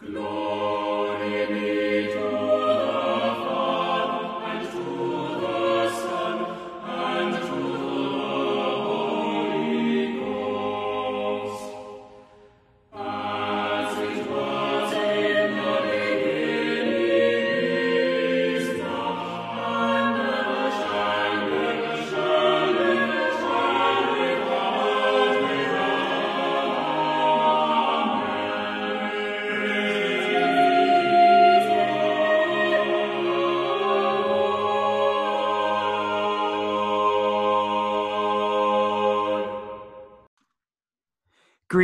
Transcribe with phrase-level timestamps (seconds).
[0.00, 0.45] Glory.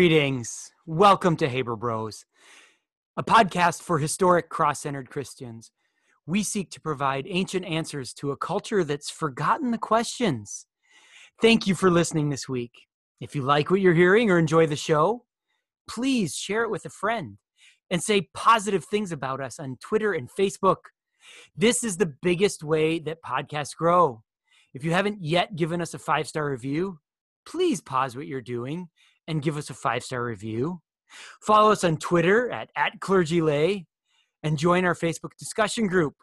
[0.03, 0.73] Greetings.
[0.85, 2.25] Welcome to Haber Bros,
[3.17, 5.71] a podcast for historic cross centered Christians.
[6.27, 10.67] We seek to provide ancient answers to a culture that's forgotten the questions.
[11.41, 12.73] Thank you for listening this week.
[13.21, 15.25] If you like what you're hearing or enjoy the show,
[15.89, 17.39] please share it with a friend
[17.89, 20.79] and say positive things about us on Twitter and Facebook.
[21.57, 24.25] This is the biggest way that podcasts grow.
[24.75, 26.99] If you haven't yet given us a five star review,
[27.47, 28.89] please pause what you're doing
[29.29, 30.81] and give us a five star review.
[31.43, 33.87] Follow us on Twitter at, at ClergyLay
[34.43, 36.15] and join our Facebook discussion group,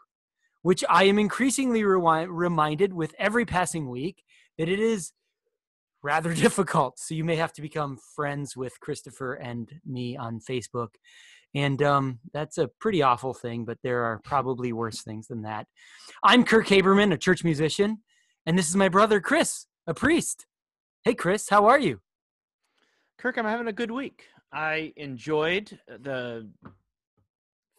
[0.61, 4.23] which I am increasingly reminded with every passing week
[4.57, 5.13] that it is
[6.03, 6.99] rather difficult.
[6.99, 10.89] So you may have to become friends with Christopher and me on Facebook.
[11.55, 15.65] And um, that's a pretty awful thing, but there are probably worse things than that.
[16.23, 18.03] I'm Kirk Haberman, a church musician,
[18.45, 20.45] and this is my brother Chris, a priest.
[21.03, 22.01] Hey, Chris, how are you?
[23.19, 24.27] Kirk, I'm having a good week.
[24.53, 26.49] I enjoyed the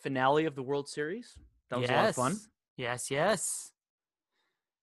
[0.03, 1.35] finale of the World Series.
[1.71, 1.97] That was yes.
[1.97, 2.47] a lot of fun.
[2.77, 3.73] Yes, yes.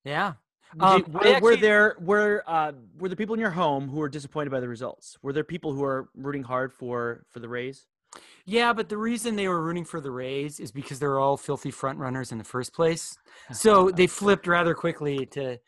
[0.03, 0.33] Yeah.
[0.79, 4.09] Um, were, actually, were, there were uh, were there people in your home who were
[4.09, 5.15] disappointed by the results?
[5.21, 7.85] Were there people who are rooting hard for for the Rays?
[8.45, 11.71] Yeah, but the reason they were rooting for the Rays is because they're all filthy
[11.71, 13.17] front runners in the first place.
[13.53, 15.59] So they flipped rather quickly to,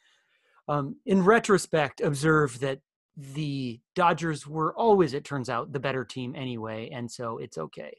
[0.68, 2.80] um, in retrospect, observe that
[3.20, 7.96] the Dodgers were always, it turns out, the better team anyway, and so it's okay.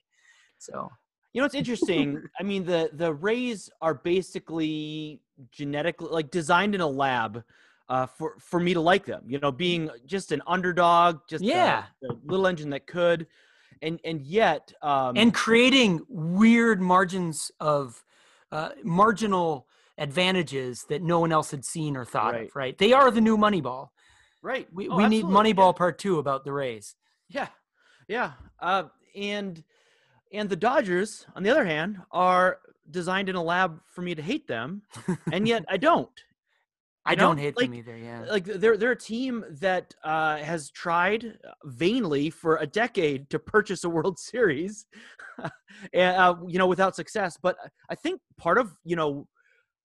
[0.59, 0.91] So
[1.33, 2.23] you know it's interesting.
[2.41, 5.21] I mean the the Rays are basically
[5.53, 7.45] genetically like designed in a lab
[7.89, 9.25] uh, for for me to like them.
[9.27, 13.27] You know, being just an underdog, just yeah, a, a little engine that could,
[13.83, 18.03] and and yet um, and creating weird margins of
[18.53, 19.67] uh, marginal
[19.99, 22.47] advantages that no one else had seen or thought right.
[22.47, 22.57] of.
[22.57, 22.79] Right?
[22.79, 23.91] They are the new Moneyball.
[24.43, 24.67] Right.
[24.73, 25.79] We oh, we need Moneyball yeah.
[25.79, 26.97] Part Two about the Rays.
[27.29, 27.49] Yeah,
[28.09, 28.33] yeah.
[28.59, 28.85] Uh,
[29.15, 29.63] and
[30.33, 32.59] and the Dodgers, on the other hand, are
[32.91, 34.83] designed in a lab for me to hate them,
[35.33, 36.11] and yet I don't.
[37.07, 37.97] I don't hate like, them either.
[37.97, 43.39] Yeah, like they're they're a team that uh, has tried vainly for a decade to
[43.39, 44.87] purchase a World Series,
[45.95, 47.39] and uh, you know without success.
[47.43, 47.57] But
[47.89, 49.27] I think part of you know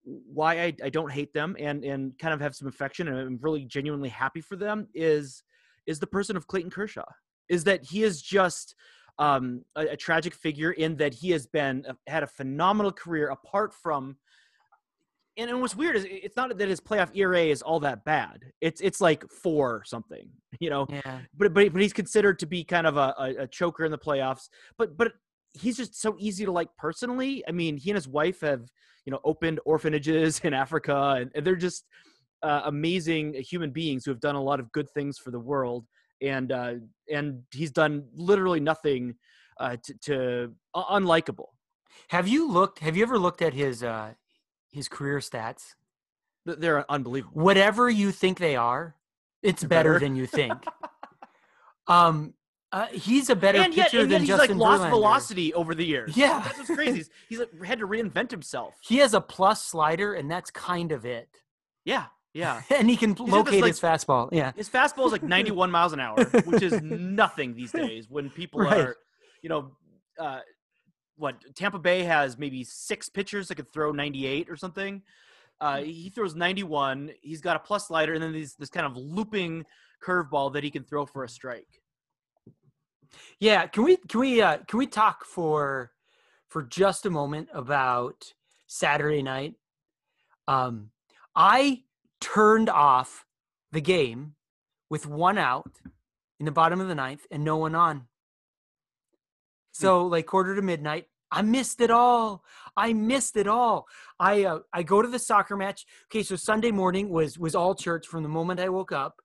[0.06, 3.38] why I, I don't hate them and and kind of have some affection and I'm
[3.42, 5.42] really genuinely happy for them is
[5.86, 7.04] is the person of Clayton Kershaw.
[7.48, 8.74] Is that he is just
[9.18, 13.28] um, a, a, tragic figure in that he has been uh, had a phenomenal career
[13.28, 14.16] apart from.
[15.38, 18.44] And, and what's weird is it's not that his playoff ERA is all that bad.
[18.60, 20.28] It's it's like four something,
[20.60, 20.86] you know.
[20.88, 21.20] Yeah.
[21.36, 23.98] But but but he's considered to be kind of a, a, a choker in the
[23.98, 24.48] playoffs.
[24.76, 25.12] But but
[25.56, 27.42] he's just so easy to like personally.
[27.48, 28.62] I mean, he and his wife have
[29.04, 31.84] you know opened orphanages in Africa, and, and they're just
[32.42, 35.86] uh, amazing human beings who have done a lot of good things for the world.
[36.22, 36.74] And uh,
[37.12, 39.16] and he's done literally nothing
[39.60, 41.48] uh, to, to uh, unlikable.
[42.08, 42.78] Have you looked?
[42.78, 44.14] Have you ever looked at his uh,
[44.72, 45.74] his career stats?
[46.46, 47.42] They're unbelievable.
[47.42, 48.94] Whatever you think they are,
[49.42, 50.64] it's better, better than you think.
[51.88, 52.34] um,
[52.76, 54.90] uh, he's a better and yet, pitcher and than he's Justin like lost Verlander.
[54.90, 56.14] velocity over the years.
[56.14, 56.98] Yeah, that's what's crazy.
[56.98, 58.74] He's, he's like, had to reinvent himself.
[58.82, 61.30] He has a plus slider, and that's kind of it.
[61.86, 62.60] Yeah, yeah.
[62.70, 64.28] and he can he's locate this, like, his fastball.
[64.30, 68.10] Yeah, his fastball is like 91 miles an hour, which is nothing these days.
[68.10, 68.78] When people right.
[68.78, 68.96] are,
[69.40, 69.70] you know,
[70.18, 70.40] uh,
[71.16, 75.00] what Tampa Bay has maybe six pitchers that could throw 98 or something.
[75.62, 77.12] Uh, he throws 91.
[77.22, 79.64] He's got a plus slider, and then this this kind of looping
[80.06, 81.80] curveball that he can throw for a strike.
[83.38, 85.92] Yeah, can we can we uh, can we talk for
[86.48, 88.32] for just a moment about
[88.66, 89.54] Saturday night?
[90.48, 90.90] Um,
[91.34, 91.82] I
[92.20, 93.26] turned off
[93.72, 94.34] the game
[94.88, 95.70] with one out
[96.38, 97.96] in the bottom of the ninth and no one on.
[97.96, 98.04] Hmm.
[99.72, 102.44] So like quarter to midnight, I missed it all.
[102.76, 103.86] I missed it all.
[104.18, 105.84] I uh, I go to the soccer match.
[106.06, 109.20] Okay, so Sunday morning was was all church from the moment I woke up.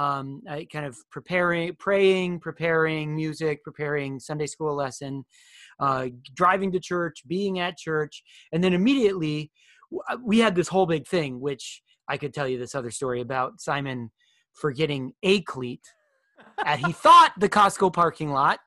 [0.00, 0.40] Um,
[0.72, 5.24] kind of preparing, praying, preparing music, preparing Sunday school lesson,
[5.78, 9.50] uh, driving to church, being at church, and then immediately
[10.08, 13.20] uh, we had this whole big thing, which I could tell you this other story
[13.20, 14.10] about Simon
[14.54, 15.82] forgetting a cleat
[16.64, 18.58] at he thought the Costco parking lot,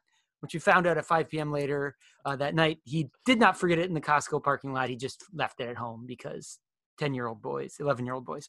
[0.42, 1.52] which we found out at 5 p.m.
[1.52, 1.96] later
[2.26, 2.78] uh, that night.
[2.84, 4.90] He did not forget it in the Costco parking lot.
[4.90, 6.60] He just left it at home because
[7.00, 8.48] 10 year old boys, 11 year old boys.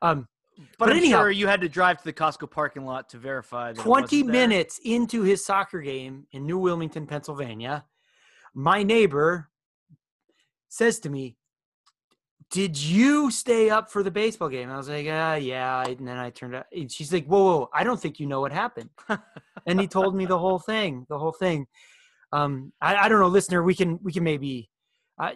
[0.00, 3.08] Um, But, But I'm anyhow- sure you had to drive to the Costco parking lot
[3.10, 3.72] to verify.
[3.72, 4.32] That it 20 wasn't there.
[4.48, 7.84] minutes into his soccer game in New Wilmington, Pennsylvania,
[8.54, 9.48] my neighbor
[10.68, 11.36] says to me,
[12.50, 14.70] Did you stay up for the baseball game?
[14.70, 15.82] I was like, uh, Yeah.
[15.86, 18.40] And then I turned out, and she's like, Whoa, whoa, I don't think you know
[18.40, 18.90] what happened.
[19.66, 21.66] and he told me the whole thing, the whole thing.
[22.32, 24.68] Um, I, I don't know, listener, we can, we can maybe,
[25.18, 25.32] uh,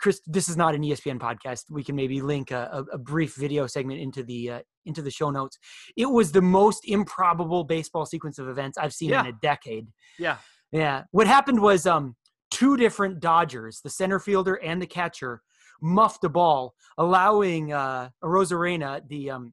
[0.00, 1.64] Chris, this is not an ESPN podcast.
[1.70, 5.30] We can maybe link a, a, brief video segment into the uh, into the show
[5.30, 5.58] notes.
[5.96, 9.20] It was the most improbable baseball sequence of events I've seen Yeah.
[9.20, 9.88] in a decade.
[10.18, 10.36] Yeah.
[10.72, 11.04] Yeah.
[11.10, 12.16] What happened was um
[12.50, 15.42] two different Dodgers, the center fielder and the catcher,
[15.82, 19.52] muffed a ball, allowing uh Arozarena, the um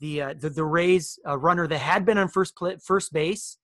[0.00, 3.58] the uh, the, the Rays uh, runner that had been on first first base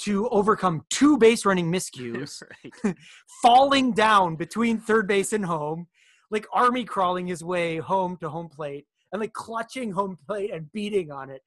[0.00, 2.42] to overcome two base running miscues
[2.84, 2.96] Right.
[3.42, 5.86] falling down between third base and home,
[6.30, 10.70] like army crawling his way home to home plate and like clutching home plate and
[10.72, 11.42] beating on it.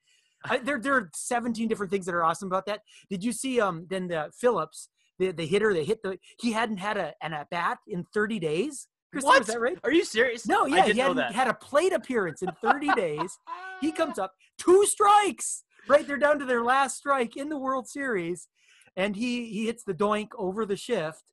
[0.45, 2.81] I, there, there are 17 different things that are awesome about that.
[3.09, 4.89] Did you see um then the Phillips,
[5.19, 8.39] the, the hitter that hit the he hadn't had a an at bat in 30
[8.39, 8.87] days?
[9.11, 9.41] Christopher, What?
[9.41, 9.77] Is that right?
[9.85, 10.45] Are you serious?
[10.47, 13.39] No, yeah, he hadn't had a plate appearance in 30 days.
[13.79, 15.63] He comes up, two strikes.
[15.87, 18.47] Right, they're down to their last strike in the World Series,
[18.95, 21.23] and he he hits the doink over the shift,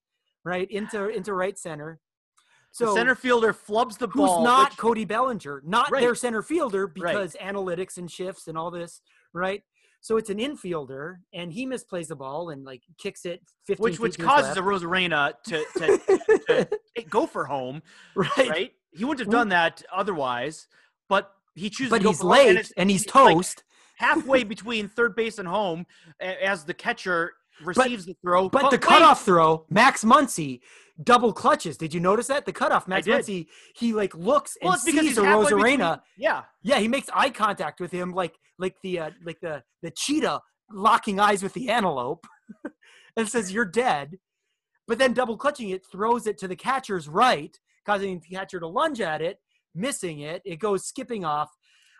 [0.44, 2.00] right into into right center.
[2.78, 4.44] the So center fielder flubs the who's ball.
[4.44, 6.00] not which- Cody Bellinger, not Right.
[6.00, 9.00] their center fielder because analytics and shifts and all this,
[9.32, 9.62] right?
[10.00, 13.94] So it's an infielder, and he misplays the ball and like kicks it 15 which
[13.94, 14.60] feet which causes a.
[14.60, 17.80] Arozarena to, to, to go for home,
[18.14, 18.36] right.
[18.36, 18.72] right?
[18.92, 20.68] He wouldn't have done that otherwise,
[21.08, 23.64] but he chooses But to go he's for home, and late and he's toast.
[23.96, 25.86] Halfway between third base and home
[26.20, 27.32] as the catcher
[27.62, 28.48] receives the throw.
[28.48, 30.60] But the wait, cutoff throw, Max Muncy
[31.02, 31.76] double clutches.
[31.76, 32.46] Did you notice that?
[32.46, 33.06] The cutoff, Max.
[33.06, 36.00] Muncy, he like looks and well, it's because sees Arozarena.
[36.16, 39.90] Yeah, Yeah, he makes eye contact with him like like the uh, like the the
[39.90, 42.26] cheetah locking eyes with the antelope
[43.16, 44.18] and says you're dead.
[44.86, 48.66] But then double clutching it throws it to the catcher's right, causing the catcher to
[48.66, 49.38] lunge at it,
[49.74, 50.42] missing it.
[50.44, 51.50] It goes skipping off.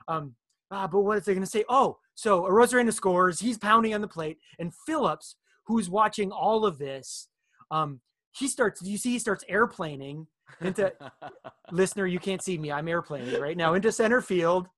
[0.06, 0.34] Um,
[0.70, 1.64] ah, but what is they going to say?
[1.68, 3.40] Oh, so Arozarena scores.
[3.40, 7.28] He's pounding on the plate, and Phillips, who's watching all of this,
[7.70, 8.00] um,
[8.36, 8.82] he starts.
[8.82, 10.26] You see, he starts airplaning
[10.60, 10.92] into
[11.72, 12.70] listener, you can't see me.
[12.72, 14.68] I'm airplaning right now into center field.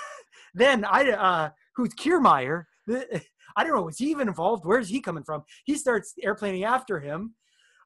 [0.54, 2.64] then I, uh, who's Kiermaier?
[2.86, 3.22] the-
[3.56, 3.88] I don't know.
[3.88, 4.64] Is he even involved?
[4.64, 5.42] Where's he coming from?
[5.66, 7.34] He starts airplaning after him,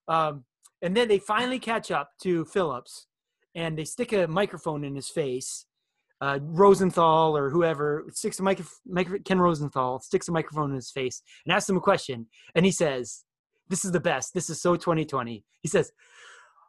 [0.07, 0.45] um,
[0.81, 3.09] and then they finally catch up to Phillips,
[3.57, 5.67] and they stick a microphone in his face.
[6.21, 10.91] Uh, Rosenthal or whoever sticks a micro, micro, Ken Rosenthal sticks a microphone in his
[10.91, 13.25] face and asks him a question, and he says,
[13.69, 14.33] "This is the best.
[14.33, 15.93] This is so 2020." He says,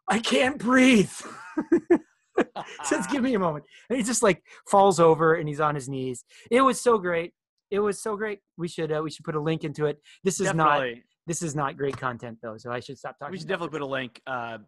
[0.10, 1.12] "I can't breathe."
[2.84, 5.88] says, "Give me a moment," and he just like falls over and he's on his
[5.88, 6.26] knees.
[6.52, 7.34] It was so great.
[7.72, 8.40] It was so great.
[8.58, 10.02] We should uh, we should put a link into it.
[10.24, 10.84] This is not
[11.26, 13.32] this is not great content though, so I should stop talking.
[13.32, 14.22] We should definitely put a link.
[14.28, 14.60] Uh.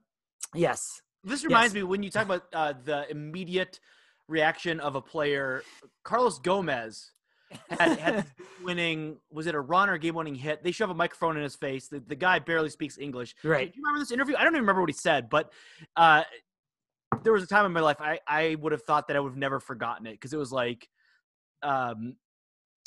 [0.56, 1.02] Yes.
[1.24, 1.82] This reminds Yes.
[1.82, 3.80] me when you talk about uh, the immediate
[4.30, 5.64] reaction of a player,
[6.04, 7.12] Carlos Gomez
[7.70, 8.26] had, had
[8.64, 9.18] winning.
[9.32, 10.64] Was it a run or game winning hit?
[10.64, 11.88] They shove a microphone in his face.
[11.88, 13.36] The, the guy barely speaks English.
[13.44, 13.72] Right.
[13.72, 14.36] Do you remember this interview?
[14.38, 15.52] I don't even remember what he said, but
[15.96, 16.24] uh,
[17.24, 19.30] there was a time in my life I, I would have thought that I would
[19.30, 20.88] have never forgotten it because it was like,
[21.64, 22.16] um,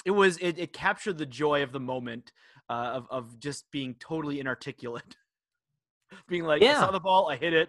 [0.05, 2.33] it was it, it captured the joy of the moment
[2.69, 5.17] uh, of of just being totally inarticulate,
[6.29, 7.69] being like, I saw the ball, I hit it,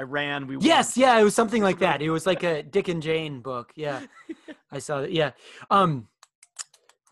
[0.00, 2.00] I ran, we won." Yes, yeah, it was something like that.
[2.00, 3.70] It was like a Dick and Jane book.
[3.76, 4.00] Yeah,
[4.72, 5.12] I saw it.
[5.12, 5.32] Yeah.
[5.70, 6.08] Um,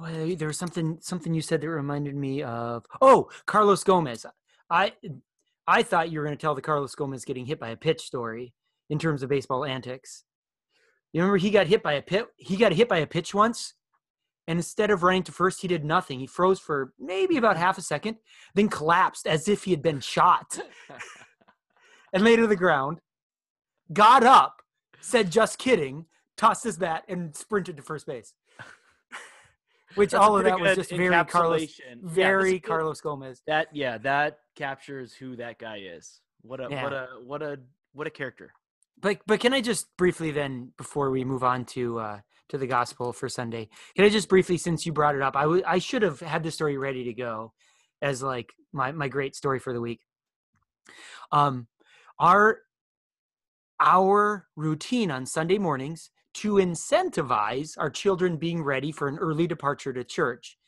[0.01, 2.87] well, there was something something you said that reminded me of.
[3.03, 4.25] Oh, Carlos Gomez.
[4.71, 4.93] I
[5.67, 8.01] I thought you were going to tell the Carlos Gomez getting hit by a pitch
[8.01, 8.55] story
[8.89, 10.25] in terms of baseball antics.
[11.13, 12.27] You remember he got hit by a pit.
[12.37, 13.75] He got hit by a pitch once,
[14.47, 16.21] and instead of running to first, he did nothing.
[16.21, 18.17] He froze for maybe about half a second,
[18.55, 20.59] then collapsed as if he had been shot
[22.13, 23.01] and lay to the ground,
[23.93, 24.63] got up,
[25.01, 28.35] said just kidding, tossed his bat, and sprinted to first base.
[29.95, 31.79] Which That's all of that was just very Carlos.
[31.79, 33.43] Yeah, very good- Carlos Gomez.
[33.47, 36.21] That yeah, that captures who that guy is.
[36.43, 37.59] What a what a what a
[37.93, 38.53] what a character.
[39.01, 42.67] but but can I just briefly then before we move on to uh to the
[42.67, 45.79] gospel for Sunday, can I just briefly since you brought it up, I w- I
[45.79, 47.53] should have had the story ready to go
[48.03, 50.01] as like my my great story for the week.
[51.33, 51.67] Um
[52.19, 52.61] our
[53.81, 59.93] our routine on Sunday mornings to incentivize our children being ready for an early departure
[59.93, 60.59] to church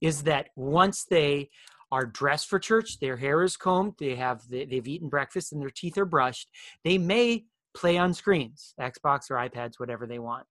[0.00, 1.48] is that once they
[1.92, 5.70] are dressed for church, their hair is combed, they have they've eaten breakfast and their
[5.70, 6.48] teeth are brushed,
[6.84, 10.46] they may play on screens, Xbox or iPads, whatever they want.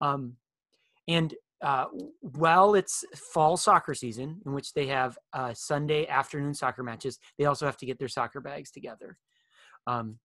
[0.00, 0.34] Um,
[1.08, 1.86] and uh,
[2.20, 7.44] while it's fall soccer season, in which they have uh, Sunday afternoon soccer matches, they
[7.44, 9.18] also have to get their soccer bags together.
[9.86, 10.18] Um,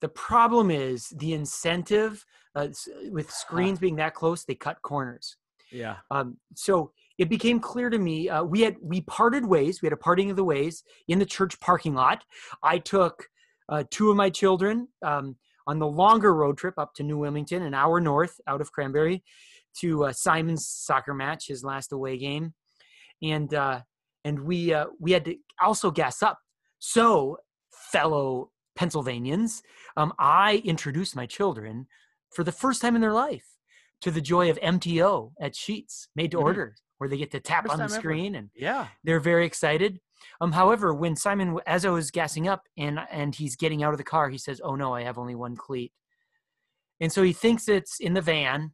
[0.00, 2.68] the problem is the incentive uh,
[3.10, 5.36] with screens being that close, they cut corners.
[5.70, 5.96] Yeah.
[6.10, 9.82] Um, so it became clear to me uh, we had we parted ways.
[9.82, 12.24] We had a parting of the ways in the church parking lot.
[12.62, 13.28] I took
[13.68, 17.62] uh, two of my children um, on the longer road trip up to New Wilmington,
[17.62, 19.22] an hour north out of Cranberry,
[19.80, 22.54] to uh, Simon's soccer match, his last away game,
[23.22, 23.80] and uh,
[24.24, 26.38] and we uh, we had to also gas up.
[26.78, 27.36] So,
[27.70, 29.62] fellow Pennsylvanians,
[29.98, 31.86] um, I introduced my children
[32.30, 33.44] for the first time in their life
[34.00, 36.46] to the joy of MTO at Sheetz, made to mm-hmm.
[36.46, 38.38] order, where they get to tap first on the screen ever.
[38.38, 40.00] and yeah, they're very excited.
[40.40, 43.98] Um, however, when Simon, as I was gassing up and and he's getting out of
[43.98, 45.92] the car, he says, "Oh no, I have only one cleat,"
[47.00, 48.72] and so he thinks it's in the van.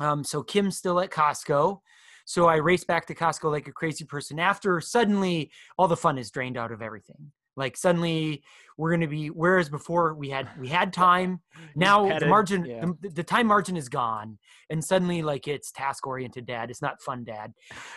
[0.00, 1.78] Um, so Kim's still at Costco.
[2.24, 4.40] So I race back to Costco like a crazy person.
[4.40, 7.30] After suddenly all the fun is drained out of everything.
[7.56, 8.42] Like suddenly
[8.78, 11.40] we're going to be whereas before we had we had time
[11.76, 12.84] now the margin yeah.
[13.00, 14.38] the, the, time margin is gone
[14.70, 17.52] and suddenly like it's task oriented dad it's not fun dad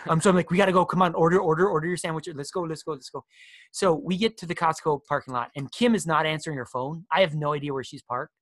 [0.10, 2.28] um so i'm like we got to go come on order order order your sandwich
[2.36, 3.24] let's go let's go let's go
[3.72, 7.06] so we get to the costco parking lot and kim is not answering her phone
[7.12, 8.34] i have no idea where she's parked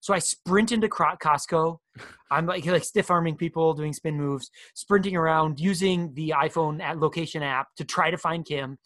[0.00, 1.78] so I sprint into Costco.
[2.30, 6.98] I'm like like stiff arming people, doing spin moves, sprinting around, using the iPhone at
[6.98, 8.78] location app to try to find Kim.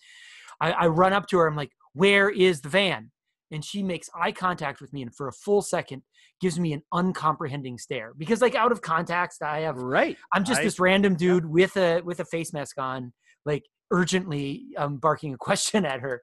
[0.61, 1.47] I, I run up to her.
[1.47, 3.11] I'm like, "Where is the van?"
[3.51, 6.03] And she makes eye contact with me, and for a full second,
[6.41, 10.17] gives me an uncomprehending stare because, like, out of context, I have right.
[10.33, 11.51] I'm just I, this random dude yeah.
[11.51, 13.13] with a with a face mask on,
[13.45, 16.23] like urgently um, barking a question at her.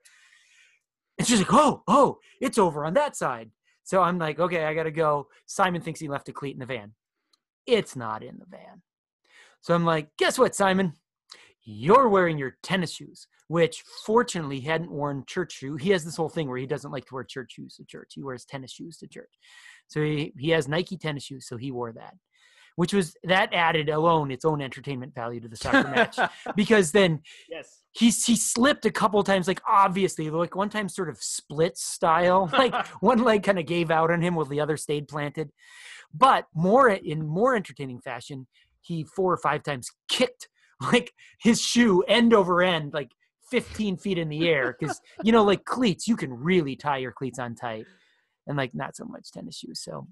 [1.17, 3.51] And she's like, "Oh, oh, it's over on that side."
[3.83, 6.65] So I'm like, "Okay, I gotta go." Simon thinks he left a cleat in the
[6.65, 6.93] van.
[7.65, 8.81] It's not in the van.
[9.61, 10.93] So I'm like, "Guess what, Simon?
[11.65, 15.75] you're wearing your tennis shoes, which fortunately he hadn't worn church shoe.
[15.75, 18.13] He has this whole thing where he doesn't like to wear church shoes to church.
[18.15, 19.31] He wears tennis shoes to church.
[19.87, 22.15] So he, he has Nike tennis shoes, so he wore that.
[22.75, 26.17] Which was that added alone its own entertainment value to the soccer match.
[26.55, 27.83] Because then yes.
[27.91, 32.49] he he slipped a couple times, like obviously, like one time sort of split style.
[32.51, 35.51] Like one leg kind of gave out on him while the other stayed planted.
[36.11, 38.47] But more in more entertaining fashion,
[38.81, 40.49] he four or five times kicked
[40.91, 43.11] like his shoe end over end, like
[43.53, 44.75] 15 feet in the air.
[44.79, 47.85] Because, you know, like cleats, you can really tie your cleats on tight
[48.47, 49.79] and like not so much tennis shoes.
[49.79, 50.07] So,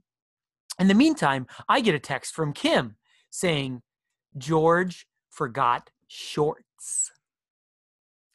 [0.80, 2.98] in the meantime, I get a text from Kim
[3.32, 3.82] saying,
[4.38, 7.12] George forgot shorts.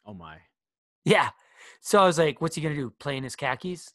[0.05, 0.39] Oh my.
[1.05, 1.31] Yeah.
[1.81, 2.93] So I was like, what's he to do?
[2.99, 3.93] Play in his khakis?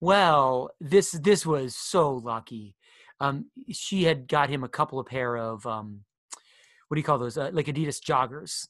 [0.00, 2.74] Well, this this was so lucky.
[3.20, 6.00] Um, she had got him a couple of pair of um,
[6.88, 7.38] what do you call those?
[7.38, 8.66] Uh, like Adidas joggers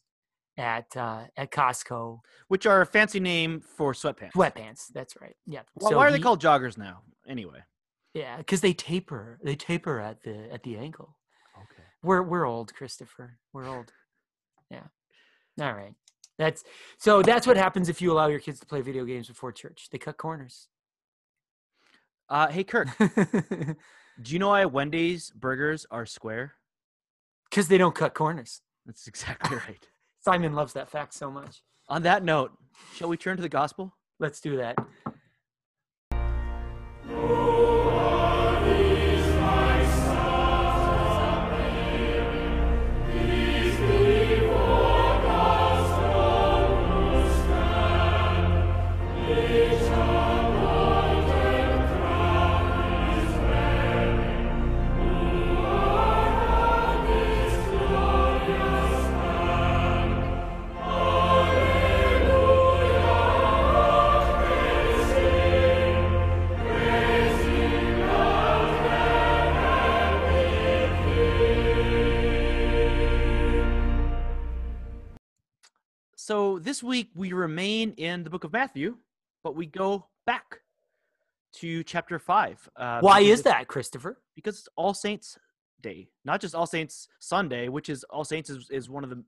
[0.57, 4.33] at uh, at Costco, which are a fancy name for sweatpants.
[4.33, 4.93] Sweatpants.
[4.93, 5.37] That's right.
[5.47, 5.61] Yeah.
[5.77, 7.03] Well, so why are they called joggers now?
[7.29, 7.61] Anyway.
[8.15, 9.39] Yeah, because they taper.
[9.43, 11.17] They taper at the at the ankle.
[11.57, 11.83] Okay.
[12.03, 13.39] We're we're old, Christopher.
[13.53, 13.93] We're old.
[14.71, 14.85] Yeah.
[15.61, 15.95] All right.
[16.39, 16.65] That's
[16.99, 17.23] so.
[17.23, 19.89] That's what happens if you allow your kids to play video games before church.
[19.91, 20.69] They cut corners.
[22.29, 23.77] Uh, hey Kirk, do
[24.25, 26.55] you know why Wendy's burgers are square?
[27.51, 28.63] Because they don't cut corners.
[28.87, 29.87] That's exactly right.
[30.25, 31.63] Simon loves that fact so much.
[31.89, 32.51] On that note,
[32.95, 33.95] shall we turn to the gospel?
[34.19, 34.77] Let's do that.
[76.75, 78.97] This week we remain in the book of Matthew,
[79.45, 80.59] but we go back
[81.53, 82.69] to chapter five.
[82.75, 84.21] Uh, Why is that, Christopher?
[84.35, 85.39] Because it's All Saints
[85.83, 89.23] Day, not just All Saints Sunday, which is All Saints is, is one of the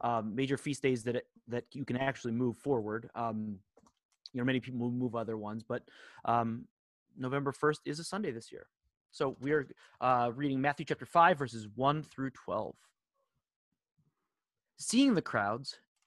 [0.00, 3.08] um, major feast days that it, that you can actually move forward.
[3.14, 3.60] Um,
[4.32, 5.84] you know, many people will move other ones, but
[6.24, 6.64] um,
[7.16, 8.66] November first is a Sunday this year.
[9.12, 9.68] So we are
[10.00, 12.74] uh, reading Matthew chapter five, verses one through twelve.
[14.78, 15.76] Seeing the crowds,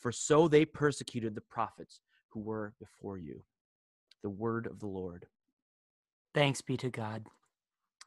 [0.00, 3.42] For so they persecuted the prophets who were before you.
[4.22, 5.26] The word of the Lord.
[6.34, 7.26] Thanks be to God.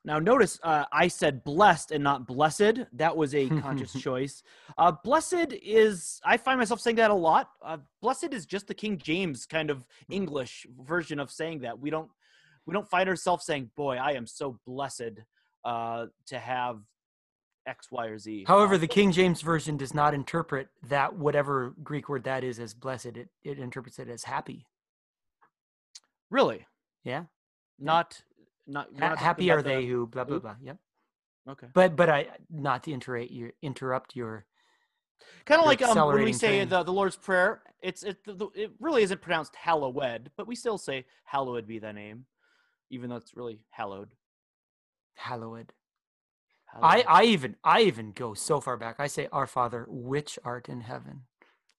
[0.05, 2.81] Now, notice uh, I said blessed and not blessed.
[2.93, 4.43] That was a conscious choice.
[4.77, 7.51] Uh, blessed is, I find myself saying that a lot.
[7.61, 11.79] Uh, blessed is just the King James kind of English version of saying that.
[11.79, 12.09] We don't,
[12.65, 15.19] we don't find ourselves saying, "Boy, I am so blessed
[15.63, 16.79] uh, to have
[17.65, 21.73] X, Y, or Z." However, Uh, the King James Version does not interpret that whatever
[21.83, 23.05] Greek word that is as blessed.
[23.17, 24.67] It, it interprets it as happy.
[26.29, 26.65] really
[27.03, 27.25] Yeah.
[27.77, 28.23] not,
[28.65, 30.55] not, Ha- not happy are about the- they who blah blah blah.
[30.61, 30.77] Yep.
[31.49, 31.67] Okay.
[31.73, 34.45] But but I not to interrupt your interrupt your
[35.45, 38.49] Kind of like um, when we say the, the Lord's Prayer, it's it, the, the-
[38.55, 42.25] it really isn't pronounced hallowed, but we still say hallowed be thy name,
[42.89, 44.15] even though it's really hallowed.
[45.15, 45.71] hallowed.
[46.81, 48.95] I I even I even go so far back.
[48.99, 51.21] I say Our Father which art in heaven.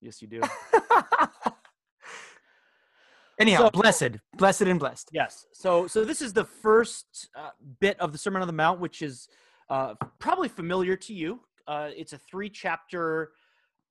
[0.01, 0.41] yes, you do.
[3.41, 5.09] Anyhow, So- blessed, blessed and blessed.
[5.13, 5.47] yes.
[5.53, 9.03] So so this is the first uh, bit of the Sermon on the Mount, which
[9.03, 9.29] is
[9.69, 11.41] uh, probably familiar to you.
[11.67, 13.33] Uh, it's a three chapter,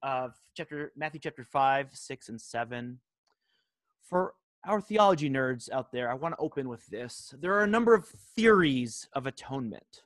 [0.02, 3.00] uh, chapter Matthew chapter five, six, and seven.
[4.08, 4.34] For
[4.66, 7.34] our theology nerds out there, I want to open with this.
[7.42, 10.04] There are a number of theories of atonement.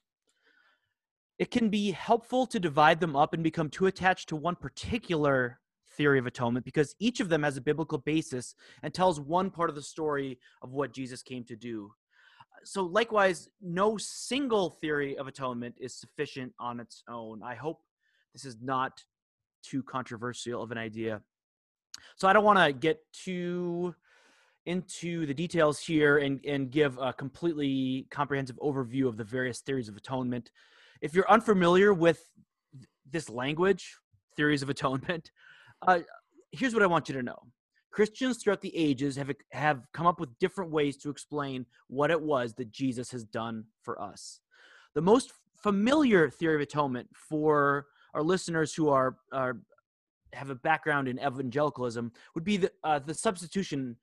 [1.40, 5.60] It can be helpful to divide them up and become too attached to one particular
[5.92, 9.70] theory of atonement because each of them has a biblical basis and tells one part
[9.70, 11.92] of the story of what Jesus came to do.
[12.64, 17.42] So, likewise, no single theory of atonement is sufficient on its own.
[17.44, 17.82] I hope
[18.34, 19.04] this is not
[19.64, 21.22] too controversial of an idea.
[22.16, 23.96] So, I don't want to get too
[24.66, 29.88] into the details here and, and give a completely comprehensive overview of the various theories
[29.88, 30.52] of atonement.
[31.02, 32.22] If you're unfamiliar with
[33.10, 33.96] this language,
[34.36, 35.32] theories of atonement,
[35.88, 36.00] uh,
[36.52, 37.38] here's what I want you to know.
[37.92, 42.22] Christians throughout the ages have have come up with different ways to explain what it
[42.22, 44.40] was that Jesus has done for us.
[44.94, 45.32] The most
[45.64, 49.58] familiar theory of atonement for our listeners who are are
[50.34, 53.98] have a background in evangelicalism would be the uh, the substitution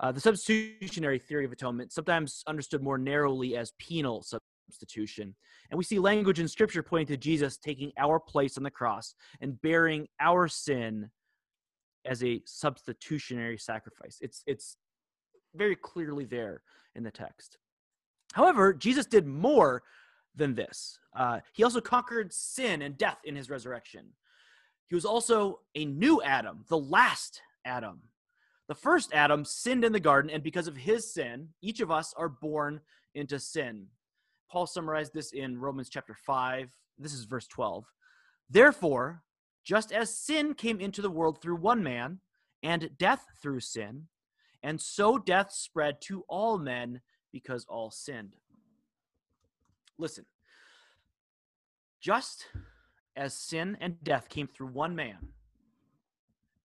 [0.00, 4.22] uh, the substitutionary theory of atonement, sometimes understood more narrowly as penal
[4.66, 5.34] substitution.
[5.70, 9.14] And we see language in Scripture pointing to Jesus taking our place on the cross
[9.40, 11.10] and bearing our sin
[12.04, 14.18] as a substitutionary sacrifice.
[14.20, 14.76] It's it's
[15.54, 16.62] very clearly there
[16.94, 17.58] in the text.
[18.32, 19.82] However, Jesus did more
[20.34, 20.98] than this.
[21.14, 24.06] Uh, he also conquered sin and death in his resurrection.
[24.88, 28.00] He was also a new Adam, the last Adam.
[28.68, 32.14] The first Adam sinned in the garden, and because of his sin, each of us
[32.16, 32.80] are born
[33.14, 33.86] into sin.
[34.52, 36.68] Paul summarized this in Romans chapter 5.
[36.98, 37.86] This is verse 12.
[38.50, 39.22] Therefore,
[39.64, 42.20] just as sin came into the world through one man,
[42.62, 44.08] and death through sin,
[44.62, 47.00] and so death spread to all men
[47.32, 48.36] because all sinned.
[49.96, 50.26] Listen,
[51.98, 52.46] just
[53.16, 55.28] as sin and death came through one man,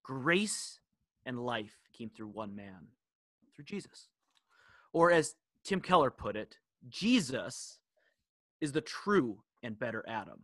[0.03, 0.79] grace
[1.25, 2.89] and life came through one man,
[3.55, 4.09] through Jesus.
[4.91, 6.57] Or as Tim Keller put it,
[6.89, 7.79] Jesus
[8.61, 10.39] is the true and better Adam.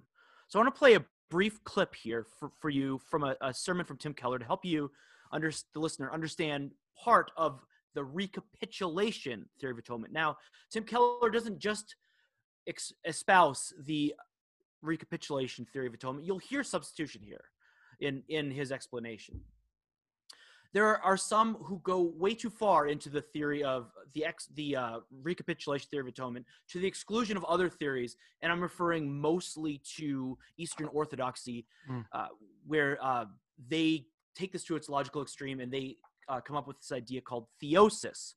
[0.48, 3.54] So I want to play a brief clip here for, for you from a, a
[3.54, 4.92] sermon from Tim Keller to help you,
[5.32, 7.60] under, the listener, understand part of
[7.96, 10.14] the recapitulation theory of atonement.
[10.14, 10.38] Now,
[10.72, 11.96] Tim Keller doesn't just
[12.68, 14.14] ex- espouse the
[14.84, 17.46] recapitulation theory of atonement, you'll hear substitution here
[18.00, 19.40] in in his explanation.
[20.74, 24.76] There are some who go way too far into the theory of the ex, the
[24.76, 29.82] uh, recapitulation theory of atonement to the exclusion of other theories, and I'm referring mostly
[29.98, 32.06] to Eastern Orthodoxy, Mm.
[32.12, 32.28] uh,
[32.66, 33.26] where uh,
[33.68, 37.22] they take this to its logical extreme and they uh, come up with this idea
[37.22, 38.34] called theosis,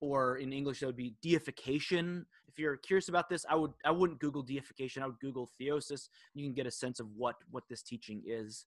[0.00, 2.24] or in English that would be deification.
[2.48, 5.02] If you're curious about this, I would I wouldn't Google deification.
[5.02, 6.08] I would Google theosis.
[6.34, 8.64] You can get a sense of what what this teaching is.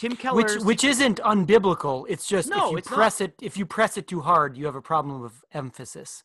[0.00, 2.06] Tim Keller, which which isn't unbiblical.
[2.08, 2.96] It's just No, if you it's not.
[2.96, 6.24] press it if you press it too hard, you have a problem with emphasis.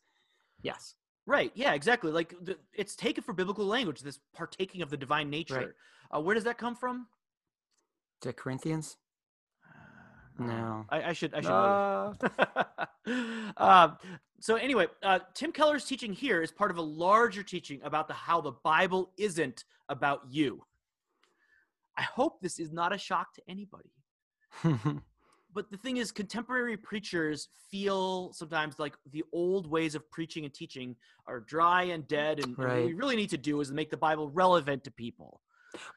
[0.61, 0.95] Yes.
[1.25, 1.51] right?
[1.55, 2.11] Yeah, exactly.
[2.11, 3.99] Like the, it's taken for biblical language.
[3.99, 5.75] This partaking of the divine nature.
[6.09, 7.07] Uh, where does that come from?
[8.21, 8.97] To Corinthians?
[10.39, 10.85] Uh, No.
[10.89, 12.29] I, I should I should
[13.05, 13.13] this.
[13.57, 13.89] uh,
[14.39, 18.13] so anyway, uh, Tim Keller's teaching here is part of a larger teaching about the
[18.13, 20.63] how the Bible isn't about you.
[21.97, 23.91] I hope this is not a shock to anybody.
[25.55, 30.53] But the thing is, contemporary preachers feel sometimes like the old ways of preaching and
[30.53, 33.89] teaching are dry and dead, and, and what we really need to do is make
[33.89, 35.39] the Bible relevant to people.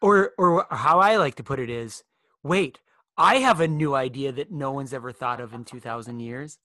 [0.01, 2.05] or or how I like to put it is,
[2.45, 2.79] wait,
[3.17, 6.59] I have a new idea that no one's ever thought of in 2000 years.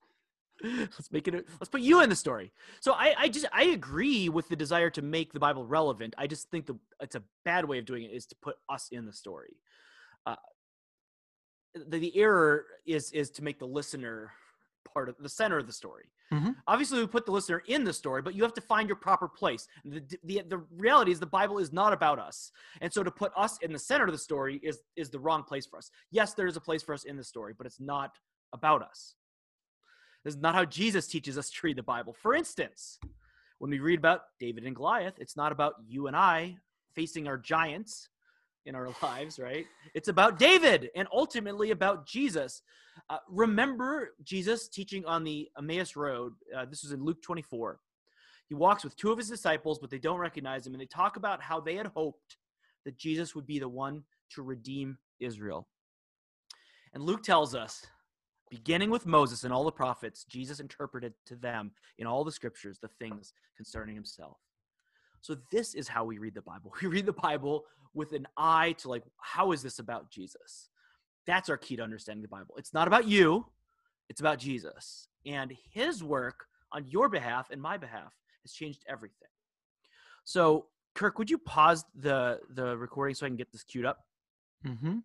[0.80, 2.52] let's make it a, let's put you in the story.
[2.80, 6.14] So I, I just i agree with the desire to make the bible relevant.
[6.18, 8.88] I just think the it's a bad way of doing it is to put us
[8.92, 9.58] in the story.
[10.26, 10.36] Uh,
[11.76, 14.32] the, the error is is to make the listener
[14.94, 16.06] part of the center of the story.
[16.32, 16.56] Mhm.
[16.68, 19.28] obviously we put the listener in the story but you have to find your proper
[19.28, 19.68] place.
[19.86, 22.52] The, the the reality is the bible is not about us.
[22.82, 25.44] And so to put us in the center of the story is is the wrong
[25.44, 25.92] place for us.
[26.12, 28.12] Yes there is a place for us in the story but it's not
[28.54, 29.16] about us
[30.24, 32.14] this is not how Jesus teaches us to read the Bible.
[32.14, 33.00] For instance,
[33.60, 36.58] when we read about David and Goliath, it's not about you and I
[36.96, 38.10] facing our giants
[38.66, 39.66] in our lives, right?
[39.94, 42.62] It's about David and ultimately about Jesus.
[43.10, 46.34] Uh, remember Jesus teaching on the Emmaus Road.
[46.56, 47.80] Uh, this was in Luke 24.
[48.48, 51.18] He walks with two of his disciples, but they don't recognize him, and they talk
[51.18, 52.38] about how they had hoped
[52.86, 55.68] that Jesus would be the one to redeem Israel.
[56.94, 57.86] And Luke tells us
[58.54, 62.78] beginning with Moses and all the prophets, Jesus interpreted to them in all the scriptures
[62.80, 64.38] the things concerning himself.
[65.22, 66.72] So this is how we read the Bible.
[66.82, 67.64] We read the Bible
[67.96, 70.70] with an eye to like, how is this about Jesus?
[71.26, 72.54] That's our key to understanding the Bible.
[72.58, 73.48] It's not about you,
[74.08, 75.08] it's about Jesus.
[75.26, 78.14] And his work on your behalf and my behalf
[78.44, 79.30] has changed everything.
[80.26, 84.00] So, Kirk, would you pause the the recording so I can get this queued up?
[84.64, 85.00] Mm-hmm.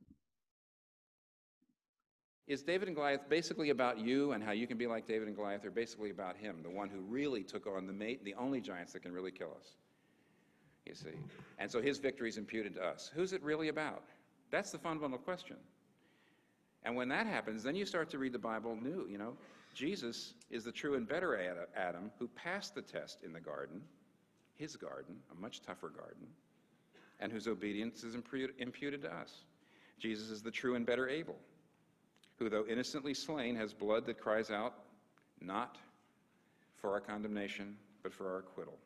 [2.48, 5.36] Is David and Goliath basically about you and how you can be like David and
[5.36, 8.60] Goliath, or basically about him, the one who really took on the mate, the only
[8.60, 9.76] giants that can really kill us?
[10.86, 11.18] You see.
[11.58, 13.10] And so his victory is imputed to us.
[13.14, 14.02] Who's it really about?
[14.50, 15.56] That's the fundamental question.
[16.84, 19.06] And when that happens, then you start to read the Bible new.
[19.10, 19.36] You know,
[19.74, 21.38] Jesus is the true and better
[21.76, 23.82] Adam who passed the test in the garden,
[24.56, 26.26] his garden, a much tougher garden,
[27.20, 29.44] and whose obedience is imputed to us.
[29.98, 31.36] Jesus is the true and better Abel,
[32.38, 34.74] who, though innocently slain, has blood that cries out,
[35.40, 35.76] not
[36.80, 38.78] for our condemnation, but for our acquittal.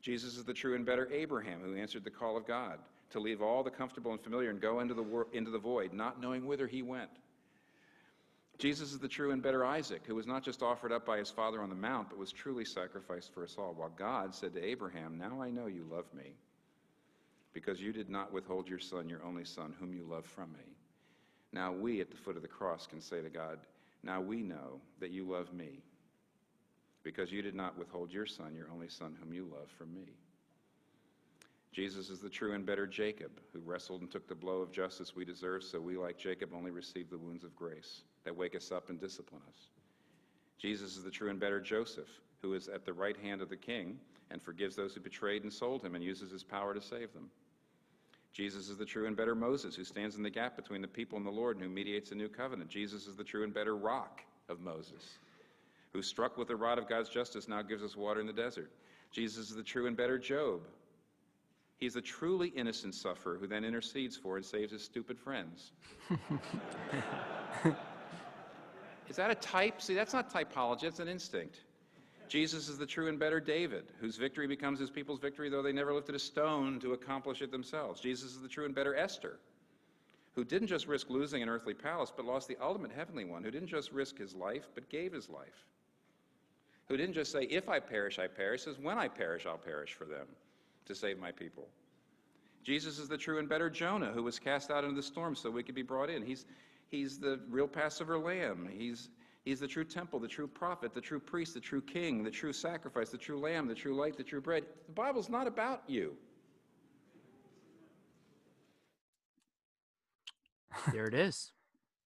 [0.00, 2.78] Jesus is the true and better Abraham, who answered the call of God
[3.10, 5.92] to leave all the comfortable and familiar and go into the, wor- into the void,
[5.92, 7.10] not knowing whither he went.
[8.58, 11.30] Jesus is the true and better Isaac, who was not just offered up by his
[11.30, 14.64] father on the mount, but was truly sacrificed for us all, while God said to
[14.64, 16.34] Abraham, Now I know you love me,
[17.52, 20.76] because you did not withhold your son, your only son, whom you love from me.
[21.52, 23.58] Now we at the foot of the cross can say to God,
[24.02, 25.82] Now we know that you love me,
[27.02, 30.14] because you did not withhold your son, your only son, whom you love from me.
[31.72, 35.16] Jesus is the true and better Jacob, who wrestled and took the blow of justice
[35.16, 38.70] we deserve, so we, like Jacob, only receive the wounds of grace that wake us
[38.70, 39.68] up and discipline us.
[40.58, 42.08] Jesus is the true and better Joseph,
[42.42, 43.98] who is at the right hand of the king
[44.30, 47.30] and forgives those who betrayed and sold him and uses his power to save them.
[48.32, 51.18] Jesus is the true and better Moses, who stands in the gap between the people
[51.18, 52.70] and the Lord and who mediates a new covenant.
[52.70, 55.18] Jesus is the true and better rock of Moses,
[55.92, 58.70] who struck with the rod of God's justice now gives us water in the desert.
[59.10, 60.62] Jesus is the true and better Job.
[61.76, 65.72] He's the truly innocent sufferer who then intercedes for and saves his stupid friends.
[69.08, 69.82] is that a type?
[69.82, 71.58] See, that's not typology, that's an instinct.
[72.32, 75.70] Jesus is the true and better David, whose victory becomes his people's victory, though they
[75.70, 78.00] never lifted a stone to accomplish it themselves.
[78.00, 79.38] Jesus is the true and better Esther,
[80.34, 83.50] who didn't just risk losing an earthly palace, but lost the ultimate heavenly one, who
[83.50, 85.66] didn't just risk his life, but gave his life,
[86.88, 89.92] who didn't just say, If I perish, I perish, says, When I perish, I'll perish
[89.92, 90.26] for them
[90.86, 91.68] to save my people.
[92.64, 95.50] Jesus is the true and better Jonah who was cast out into the storm so
[95.50, 96.24] we could be brought in.
[96.24, 96.46] He's,
[96.90, 98.70] he's the real Passover lamb.
[98.74, 99.10] He's,
[99.44, 102.52] he's the true temple, the true prophet, the true priest, the true king, the true
[102.52, 104.64] sacrifice, the true lamb, the true light, the true bread.
[104.86, 106.14] The Bible's not about you.
[110.92, 111.52] there it is.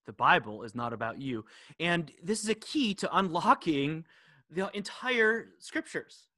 [0.07, 1.45] The Bible is not about you.
[1.81, 4.05] And this is a key to unlocking
[4.51, 6.29] the entire scriptures.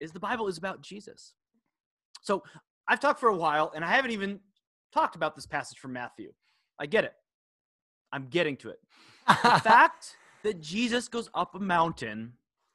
[0.00, 1.34] Is the Bible is about Jesus.
[2.22, 2.42] So
[2.88, 4.40] I've talked for a while and I haven't even
[4.92, 6.32] talked about this passage from Matthew.
[6.78, 7.14] I get it.
[8.12, 8.80] I'm getting to it.
[9.28, 12.34] The fact that Jesus goes up a mountain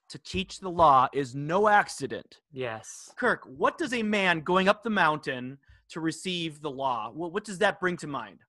[0.10, 2.39] to teach the law is no accident.
[2.51, 3.12] Yes.
[3.17, 5.58] Kirk, what does a man going up the mountain
[5.89, 7.12] to receive the law?
[7.13, 8.39] What, what does that bring to mind?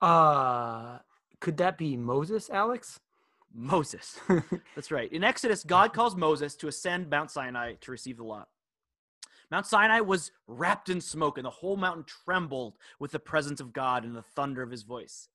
[0.00, 0.98] Uh,
[1.40, 3.00] could that be Moses, Alex?
[3.54, 4.18] Moses.
[4.74, 5.12] That's right.
[5.12, 8.46] In Exodus, God calls Moses to ascend Mount Sinai to receive the law.
[9.50, 13.72] Mount Sinai was wrapped in smoke, and the whole mountain trembled with the presence of
[13.72, 15.28] God and the thunder of his voice.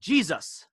[0.00, 0.66] Jesus,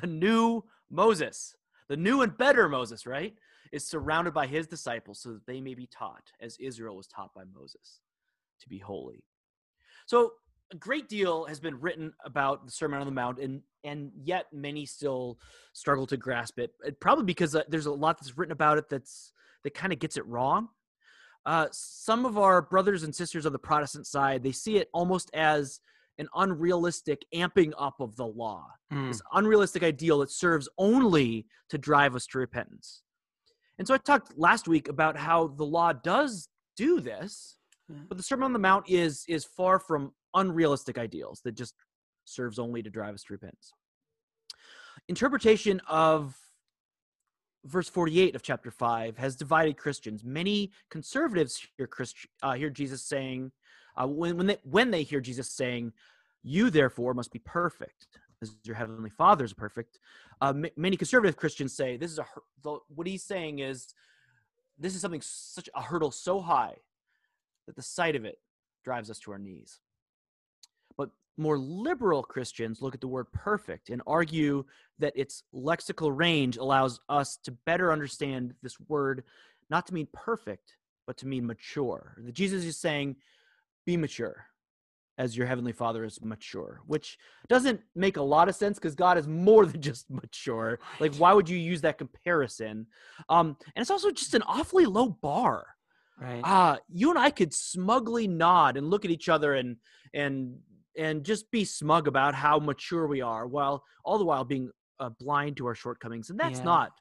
[0.00, 1.54] the new Moses,
[1.88, 3.34] the new and better Moses, right,
[3.72, 7.34] is surrounded by his disciples so that they may be taught, as Israel was taught
[7.34, 8.00] by Moses,
[8.60, 9.24] to be holy.
[10.06, 10.32] So,
[10.72, 14.46] a great deal has been written about the Sermon on the Mount, and and yet
[14.52, 15.38] many still
[15.72, 16.72] struggle to grasp it.
[17.00, 20.16] Probably because uh, there's a lot that's written about it that's that kind of gets
[20.16, 20.68] it wrong.
[21.44, 25.30] Uh, some of our brothers and sisters of the Protestant side they see it almost
[25.32, 25.80] as
[26.18, 29.08] an unrealistic amping up of the law, Mm.
[29.08, 33.02] this unrealistic ideal that serves only to drive us to repentance.
[33.78, 38.04] And so I talked last week about how the law does do this, Yeah.
[38.08, 41.74] but the Sermon on the Mount is is far from unrealistic ideals that just
[42.24, 43.72] serves only to drive us to repentance.
[45.08, 46.36] Interpretation of
[47.64, 50.24] verse 48 of chapter 5 has divided Christians.
[50.24, 53.52] Many conservatives hear, Christ, uh, hear Jesus saying,
[53.96, 55.92] uh, when, when, they, when they hear Jesus saying,
[56.42, 58.06] You therefore must be perfect,
[58.42, 59.98] as your heavenly Father is perfect.
[60.40, 62.26] Uh, m- many conservative Christians say, This is a,
[62.94, 63.88] what he's saying is,
[64.78, 66.74] this is something such a hurdle so high
[67.66, 68.38] that the sight of it
[68.84, 69.80] drives us to our knees.
[70.96, 74.64] But more liberal Christians look at the word perfect and argue
[74.98, 79.24] that its lexical range allows us to better understand this word
[79.70, 82.16] not to mean perfect, but to mean mature.
[82.18, 83.16] That Jesus is saying,
[83.86, 84.44] be mature
[85.18, 87.16] as your heavenly father is mature, which
[87.48, 90.78] doesn't make a lot of sense because God is more than just mature.
[91.00, 92.86] Like, why would you use that comparison?
[93.30, 95.66] Um, and it's also just an awfully low bar
[96.18, 96.40] Right.
[96.44, 99.76] uh you and I could smugly nod and look at each other and
[100.14, 100.56] and
[100.96, 105.10] and just be smug about how mature we are while all the while being uh,
[105.20, 106.64] blind to our shortcomings and that's Yeah.
[106.64, 106.92] not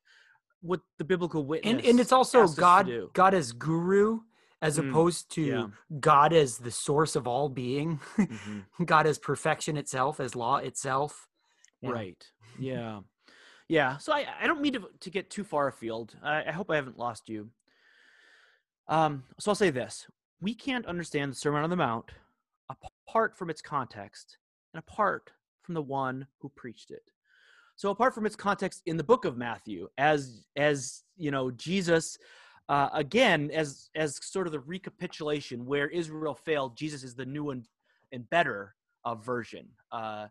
[0.62, 3.13] what the biblical witness and and it's also asks us to God.
[3.13, 4.19] God as guru
[4.65, 5.67] as Mm, opposed to yeah.
[5.99, 7.99] God as the source of all being.
[8.17, 8.65] Mhm.
[8.86, 11.28] God as perfection itself, as law itself.
[11.82, 11.91] Yeah.
[11.91, 13.01] right yeah
[13.67, 16.71] yeah so i i don't mean to, to get too far afield I, I hope
[16.71, 17.49] i haven't lost you
[18.88, 20.08] um so i'll say this
[20.41, 22.12] we can't understand the sermon on the mount
[22.69, 24.38] apart from its context
[24.73, 27.04] and apart from the one who preached it
[27.75, 32.17] so apart from its context in the book of matthew as as you know jesus
[32.69, 37.49] uh, again as as sort of the recapitulation where israel failed jesus is the new
[37.51, 37.67] and
[38.12, 40.28] and better uh, version uh,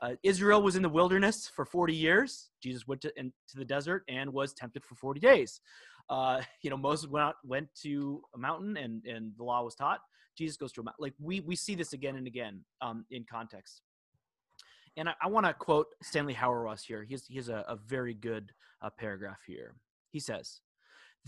[0.00, 2.50] uh, Israel was in the wilderness for 40 years.
[2.62, 5.60] Jesus went to, into the desert and was tempted for 40 days.
[6.08, 9.74] Uh, you know, Moses went out, went to a mountain and, and the law was
[9.74, 10.00] taught.
[10.36, 11.02] Jesus goes to a mountain.
[11.02, 13.82] Like we, we see this again and again um, in context.
[14.96, 17.02] And I, I want to quote Stanley Hauerwas here.
[17.02, 19.74] He has, he has a, a very good uh, paragraph here.
[20.10, 20.60] He says,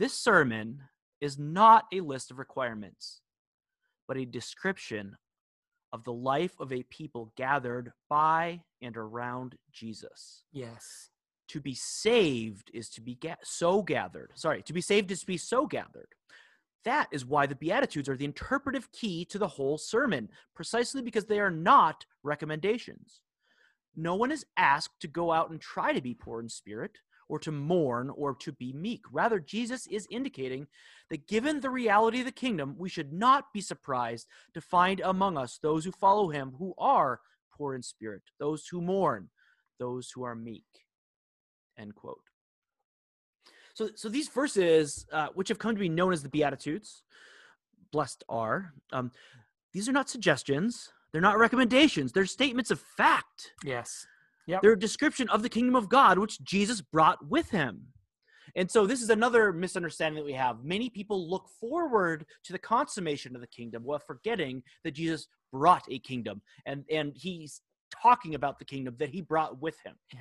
[0.01, 0.81] This sermon
[1.21, 3.21] is not a list of requirements,
[4.09, 5.15] but a description
[5.93, 10.45] of the life of a people gathered by and around Jesus.
[10.53, 11.11] Yes.
[11.49, 14.31] To be saved is to be ga- so gathered.
[14.37, 16.09] Sorry, to be saved is to be so gathered.
[16.87, 21.27] That is why the Beatitudes are the interpretive key to the whole sermon, precisely because
[21.27, 23.21] they are not recommendations.
[23.95, 26.93] No one is asked to go out and try to be poor in spirit,
[27.31, 29.03] or to mourn, or to be meek.
[29.13, 30.67] Rather, Jesus is indicating
[31.11, 35.39] that given the reality of the kingdom, we should not be surprised to find among
[35.39, 37.21] us those who follow him who are
[37.57, 39.31] poor in spirit, those who mourn,
[39.79, 40.65] those who are meek.
[41.79, 42.19] End quote.
[43.75, 47.05] So, so these verses, uh, which have come to be known as the Beatitudes,
[47.93, 49.13] blessed are, um,
[49.73, 50.93] these are not suggestions.
[51.13, 52.11] They're not recommendations.
[52.11, 53.53] They're statements of fact.
[53.65, 54.05] Yes.
[54.51, 54.63] Yep.
[54.63, 57.87] They're a description of the kingdom of God, which Jesus brought with him.
[58.57, 60.65] And so this is another misunderstanding that we have.
[60.65, 65.85] Many people look forward to the consummation of the kingdom while forgetting that Jesus brought
[65.89, 67.61] a kingdom and and he's
[68.03, 69.95] talking about the kingdom that he brought with him.
[70.13, 70.21] Yeah.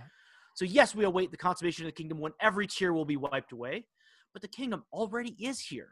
[0.56, 3.52] So yes, we await the consummation of the kingdom when every tear will be wiped
[3.52, 3.86] away,
[4.34, 5.90] but the kingdom already is here.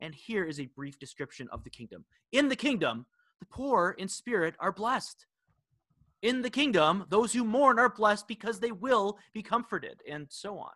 [0.00, 2.04] And here is a brief description of the kingdom.
[2.32, 3.06] In the kingdom,
[3.40, 5.26] the poor in spirit are blessed.
[6.22, 10.58] In the kingdom, those who mourn are blessed because they will be comforted, and so
[10.58, 10.72] on.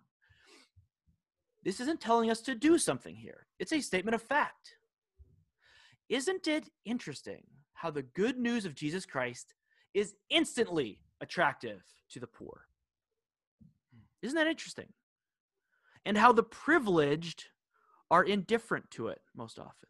[1.64, 4.76] This isn't telling us to do something here, it's a statement of fact.
[6.08, 9.54] Isn't it interesting how the good news of Jesus Christ
[9.94, 12.66] is instantly attractive to the poor?
[14.20, 14.88] Isn't that interesting?
[16.04, 17.46] And how the privileged
[18.10, 19.88] are indifferent to it most often.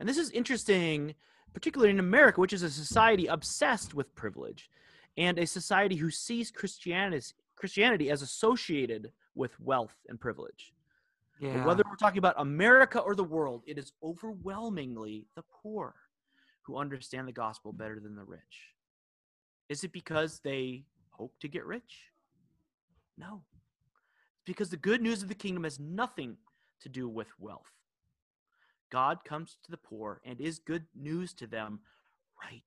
[0.00, 1.14] And this is interesting,
[1.56, 4.68] particularly in America, which is a society obsessed with privilege
[5.16, 10.74] and a society who sees Christianity, Christianity as associated with wealth and privilege.
[11.40, 11.64] Yeah.
[11.64, 15.94] whether we're talking about America or the world, it is overwhelmingly the poor
[16.60, 18.74] who understand the gospel better than the rich.
[19.70, 22.10] Is it because they hope to get rich?
[23.16, 23.40] No.
[24.34, 26.36] It's because the good news of the kingdom has nothing
[26.82, 27.72] to do with wealth.
[28.96, 31.80] God comes to the poor and is good news to them
[32.42, 32.64] right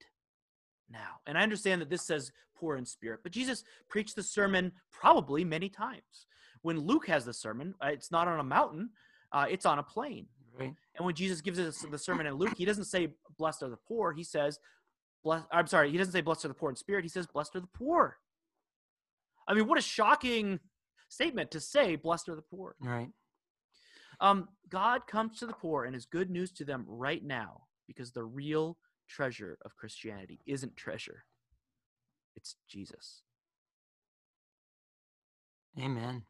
[0.88, 1.22] now.
[1.26, 5.44] And I understand that this says poor in spirit, but Jesus preached the sermon probably
[5.44, 6.28] many times.
[6.62, 8.92] When Luke has the sermon, uh, it's not on a mountain,
[9.32, 10.28] uh, it's on a plain.
[10.54, 10.76] Right.
[10.96, 13.08] And when Jesus gives us the sermon in Luke, he doesn't say
[13.39, 14.13] blessed are the poor.
[14.13, 14.60] He says,
[15.24, 17.04] bless, I'm sorry, he doesn't say blessed are the poor in spirit.
[17.06, 18.18] He says blessed are the poor.
[19.48, 20.60] I mean, what a shocking
[21.08, 22.76] statement to say blessed are the poor.
[22.80, 23.10] Right.
[24.21, 28.12] Um, God comes to the poor and is good news to them right now because
[28.12, 28.77] the real
[29.08, 31.23] treasure of Christianity isn't treasure,
[32.36, 33.21] it's Jesus.
[35.79, 36.23] Amen.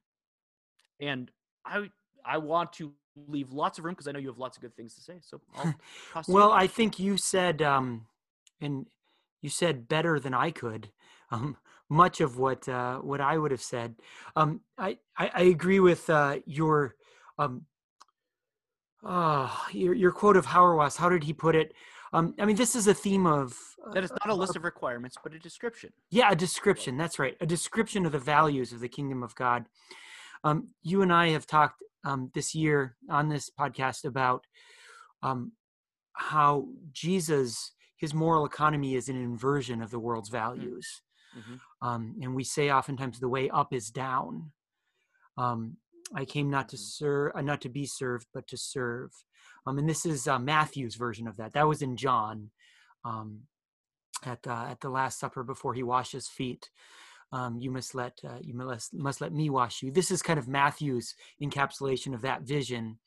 [0.99, 1.32] And
[1.65, 1.89] I
[2.25, 2.93] I want to
[3.28, 5.19] leave lots of room because I know you have lots of good things to say.
[5.21, 5.73] So I'll
[6.13, 6.34] toss you.
[6.34, 8.06] Well, I think you said, um,
[8.62, 8.86] and
[9.41, 10.89] you said better than I could.
[11.32, 11.58] Um,
[11.89, 13.93] much of what uh, what I would have said.
[14.36, 16.95] Um, I, I I agree with uh, your
[17.38, 17.67] um,
[19.06, 20.98] uh, your your quote of Hauerwas.
[20.98, 21.74] How did he put it?
[22.12, 23.56] Um, I mean, this is a theme of
[23.94, 25.92] that is uh, not a list of requirements, but a description.
[26.10, 26.98] Yeah, a description.
[26.98, 27.38] That's right.
[27.40, 29.66] A description of the values of the kingdom of God.
[30.44, 34.46] Um, you and I have talked um, this year on this podcast about
[35.22, 35.52] um,
[36.14, 41.02] how Jesus, his moral economy, is an inversion of the world's values.
[41.38, 41.60] Mhm.
[41.82, 44.52] Um, and we say oftentimes the way up is down.
[46.15, 46.80] I came not to Mhm.
[46.80, 49.12] serve, uh, not to be served, but to serve.
[49.65, 51.54] Um, and this is uh, Matthew's version of that.
[51.54, 52.52] That was in John
[53.04, 53.48] um,
[54.24, 56.69] at uh, at the Last Supper before he washes feet.
[57.32, 59.91] Um, you must let uh, you must must let me wash you.
[59.91, 63.00] This is kind of Matthew's encapsulation of that vision.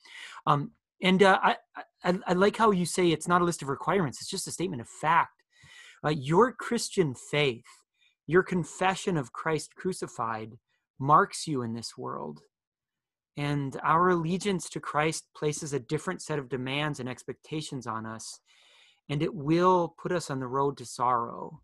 [0.47, 1.57] Um, and uh, I,
[2.05, 4.53] I I like how you say it's not a list of requirements; it's just a
[4.53, 5.43] statement of fact.
[6.05, 7.67] Uh, your Christian faith,
[8.27, 10.59] your confession of Christ crucified,
[10.99, 12.43] marks you in this world.
[13.37, 18.41] And our allegiance to Christ places a different set of demands and expectations on us,
[19.09, 21.61] and it will put us on the road to sorrow.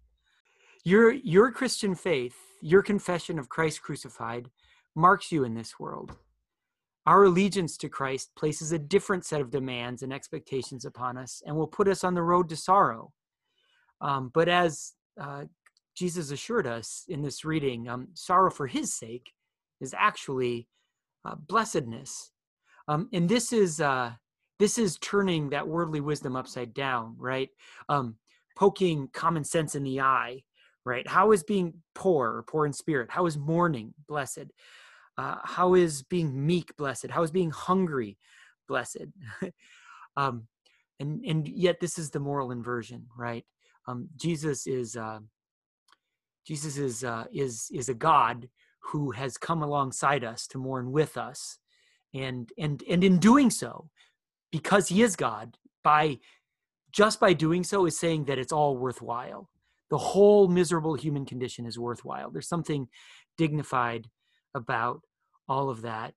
[0.85, 4.49] Your, your Christian faith, your confession of Christ crucified,
[4.95, 6.17] marks you in this world.
[7.07, 11.57] Our allegiance to Christ places a different set of demands and expectations upon us and
[11.57, 13.13] will put us on the road to sorrow.
[14.01, 15.45] Um, but as uh,
[15.95, 19.33] Jesus assured us in this reading, um, sorrow for his sake
[19.81, 20.69] is actually
[21.25, 22.31] uh, blessedness.
[22.87, 24.13] Um, and this is uh,
[24.59, 27.51] this is turning that worldly wisdom upside down, right?
[27.89, 28.17] Um,
[28.57, 30.43] poking common sense in the eye,
[30.85, 31.07] right?
[31.07, 33.11] How is being poor or poor in spirit?
[33.11, 34.47] How is mourning blessed?
[35.17, 37.11] Uh, how is being meek blessed?
[37.11, 38.19] How is being hungry
[38.67, 39.07] blessed?
[40.17, 40.47] um,
[41.01, 43.45] and and yet this is the moral inversion, right?
[43.87, 45.21] Um, Jesus is uh,
[46.47, 48.49] Jesus is uh, is is a God
[48.81, 51.59] who has come alongside us to mourn with us,
[52.15, 53.91] and and and in doing so,
[54.51, 56.19] because He is God, by
[56.93, 59.49] just by doing so is saying that it's all worthwhile.
[59.91, 62.31] The whole miserable human condition is worthwhile.
[62.31, 62.89] There's something
[63.37, 64.09] dignified
[64.55, 65.03] about
[65.49, 66.15] all of that.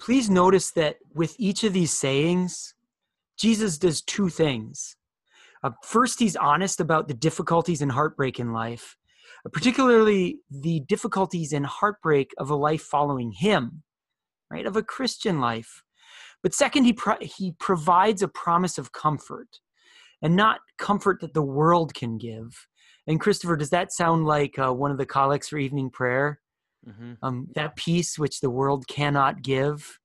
[0.00, 2.74] Please notice that with each of these sayings,
[3.36, 4.96] Jesus does two things.
[5.62, 8.96] Uh, first, he's honest about the difficulties and heartbreak in life,
[9.46, 13.82] uh, particularly the difficulties and heartbreak of a life following him,
[14.50, 14.66] right?
[14.66, 15.82] Of a Christian life.
[16.42, 19.60] But second, he, pro- he provides a promise of comfort,
[20.20, 22.66] and not comfort that the world can give,
[23.06, 26.40] And Christopher, does that sound like uh, one of the collects for evening prayer?
[26.88, 27.12] Mm-hmm.
[27.22, 29.98] Um, that peace which the world cannot give.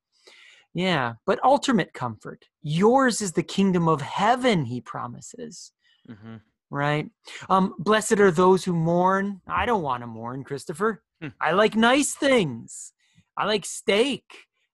[0.78, 2.46] Yeah, but ultimate comfort.
[2.62, 5.72] Yours is the kingdom of heaven, he promises.
[6.08, 6.36] Mm-hmm.
[6.70, 7.08] Right?
[7.50, 9.42] Um, blessed are those who mourn.
[9.48, 11.02] I don't want to mourn, Christopher.
[11.20, 11.30] Hmm.
[11.42, 12.94] I like nice things.
[13.36, 14.24] I like steak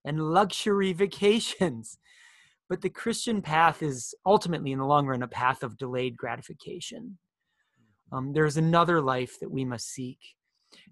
[0.04, 1.98] and luxury vacations.
[2.70, 7.20] But the Christian path is ultimately, in the long run, a path of delayed gratification.
[8.12, 10.18] Um, there's another life that we must seek.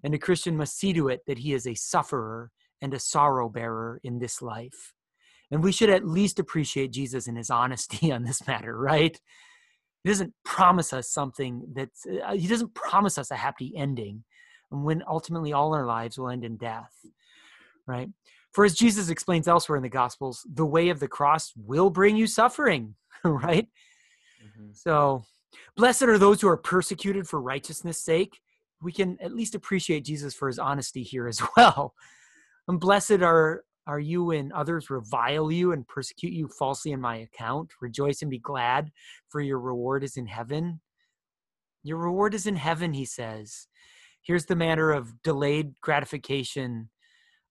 [0.04, 3.48] And a Christian must see to it that he is a sufferer and a sorrow
[3.48, 4.92] bearer in this life.
[5.52, 9.16] And we should at least appreciate Jesus and his honesty on this matter, right?
[10.02, 14.24] He doesn't promise us something that's, uh, he doesn't promise us a happy ending
[14.70, 16.90] when ultimately all our lives will end in death,
[17.86, 18.08] right?
[18.52, 22.16] For as Jesus explains elsewhere in the Gospels, the way of the cross will bring
[22.16, 22.94] you suffering,
[23.24, 23.68] right?
[24.42, 24.70] Mm-hmm.
[24.72, 25.24] So,
[25.76, 28.40] blessed are those who are persecuted for righteousness' sake.
[28.80, 31.94] We can at least appreciate Jesus for his honesty here as well.
[32.66, 37.16] And blessed are are you when others revile you and persecute you falsely in my
[37.16, 37.70] account?
[37.80, 38.90] Rejoice and be glad,
[39.28, 40.80] for your reward is in heaven.
[41.82, 43.66] Your reward is in heaven, he says.
[44.22, 46.90] Here's the matter of delayed gratification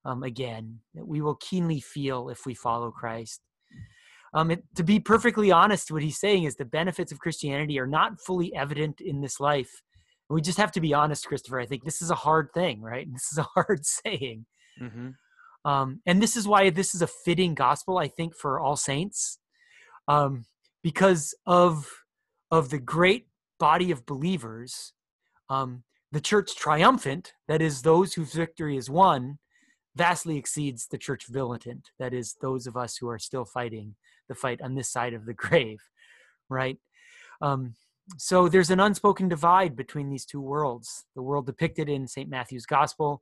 [0.05, 3.41] um, again that we will keenly feel if we follow Christ.
[4.33, 7.87] Um, it, to be perfectly honest, what he's saying is the benefits of Christianity are
[7.87, 9.69] not fully evident in this life.
[10.29, 11.59] We just have to be honest, Christopher.
[11.59, 13.07] I think this is a hard thing, right?
[13.11, 14.45] This is a hard saying.
[14.81, 15.09] Mm-hmm.
[15.63, 19.39] Um, and this is why this is a fitting gospel, I think, for all saints,
[20.07, 20.45] um,
[20.83, 21.87] because of
[22.49, 23.27] of the great
[23.59, 24.93] body of believers,
[25.49, 29.37] um, the church triumphant, that is, those whose victory is won,
[29.95, 33.95] vastly exceeds the church militant, that is, those of us who are still fighting
[34.27, 35.79] the fight on this side of the grave,
[36.49, 36.77] right?
[37.41, 37.75] Um,
[38.17, 42.65] so there's an unspoken divide between these two worlds the world depicted in st matthew's
[42.65, 43.21] gospel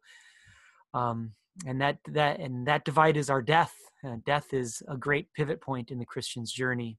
[0.93, 1.33] um,
[1.65, 3.73] and that that and that divide is our death
[4.05, 6.97] uh, death is a great pivot point in the christian's journey.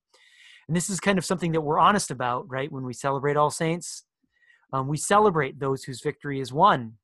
[0.68, 3.50] And this is kind of something that we're honest about right when we celebrate all
[3.50, 4.04] saints.
[4.72, 6.98] Um, we celebrate those whose victory is won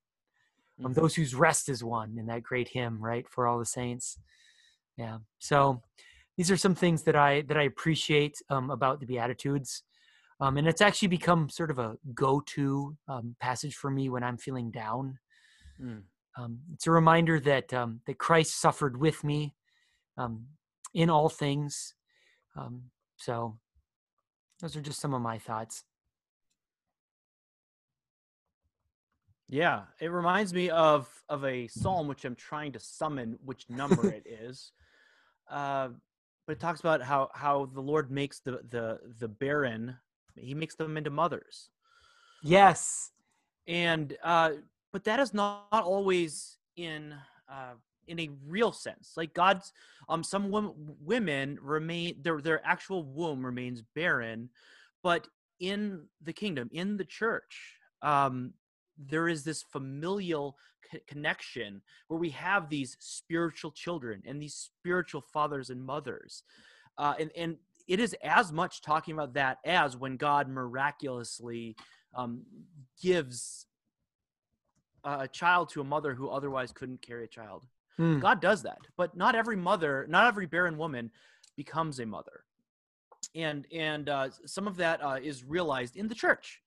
[0.85, 0.95] um, Mhm.
[0.95, 4.19] those whose rest is won in that great hymn right for all the saints.
[4.97, 5.83] Yeah so
[6.37, 9.83] these are some things that i that i appreciate um, about the beatitudes.
[10.39, 14.37] Um, and it's actually become sort of a go-to um, passage for me when i'm
[14.37, 15.19] feeling down.
[15.81, 16.03] Mm.
[16.37, 19.55] Um, it's a reminder that um, that Christ suffered with me
[20.19, 20.47] um,
[20.95, 21.95] in all things.
[22.57, 23.59] Um, so
[24.61, 25.85] those are just some of my thoughts.
[29.49, 34.09] Yeah, it reminds me of of a psalm which I'm trying to summon, which number
[34.13, 34.73] it is.
[35.49, 35.91] Uh,
[36.47, 39.97] but it talks about how how the Lord makes the the the barren,
[40.35, 41.71] He makes them into mothers,
[42.43, 43.13] Yes.
[43.69, 44.51] and uh,
[44.97, 47.15] but that is not always in
[47.51, 47.75] uh,
[48.07, 49.13] in a real sense.
[49.15, 49.71] Like God's
[50.09, 50.73] um some wom-
[51.05, 54.49] women remain their their actual womb remains barren,
[55.03, 55.29] but
[55.61, 58.55] in the kingdom, in the church, um,
[58.97, 60.57] there is this familial
[60.91, 66.43] co- connection where we have these spiritual children and these spiritual fathers and mothers
[66.97, 71.77] uh, and, and it is as much talking about that as when god miraculously
[72.15, 72.43] um,
[73.03, 73.67] gives
[75.07, 77.65] a child to a mother who otherwise couldn't carry a child
[77.97, 78.19] Hmm.
[78.19, 81.11] god does that but not every mother not every barren woman
[81.57, 82.45] becomes a mother
[83.35, 86.61] and and uh, some of that uh, is realized in the church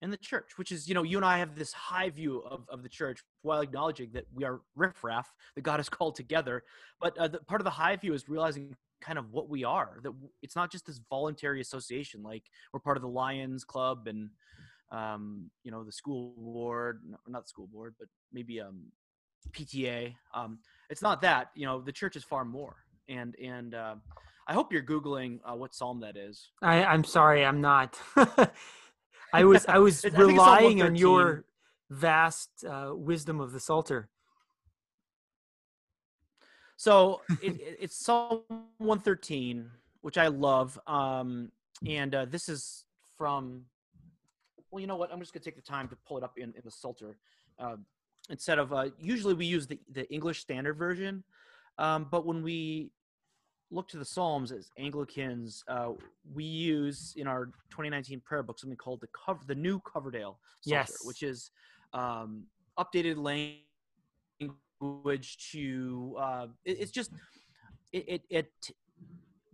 [0.00, 2.68] in the church, which is, you know, you and I have this high view of,
[2.68, 6.62] of the church while acknowledging that we are riffraff, that God has called together.
[7.00, 9.98] But uh, the, part of the high view is realizing kind of what we are,
[10.04, 14.30] that it's not just this voluntary association, like we're part of the Lions Club and,
[14.90, 18.84] um, you know, the school board, not the school board, but maybe um,
[19.52, 20.14] PTA.
[20.34, 20.58] Um,
[20.90, 22.76] it's not that, you know, the church is far more.
[23.08, 23.96] And, and uh,
[24.46, 26.50] I hope you're Googling uh, what Psalm that is.
[26.62, 27.98] I, I'm sorry, I'm not.
[29.34, 31.44] I was I was I think it's Psalm relying on your
[31.90, 34.08] vast uh, wisdom of the Psalter.
[36.76, 38.42] So it, it- it's Psalm
[38.78, 39.70] 113,
[40.00, 40.78] which I love.
[40.86, 41.50] Um,
[41.86, 42.84] and uh, this is
[43.16, 43.62] from,
[44.70, 45.12] well, you know what?
[45.12, 47.16] I'm just going to take the time to pull it up in, in the Psalter.
[47.58, 47.76] Uh,
[48.30, 51.22] instead of, uh, usually we use the, the English Standard Version.
[51.78, 52.90] Um, but when we
[53.70, 55.90] look to the Psalms as Anglicans, uh,
[56.34, 60.76] we use in our 2019 prayer book something called the cover, the new Coverdale Psalter,
[60.90, 60.96] Yes.
[61.04, 61.50] which is
[61.92, 62.44] um,
[62.78, 63.16] updated
[64.80, 66.16] language to.
[66.18, 67.10] Uh, it, it's just
[67.92, 68.52] it it, it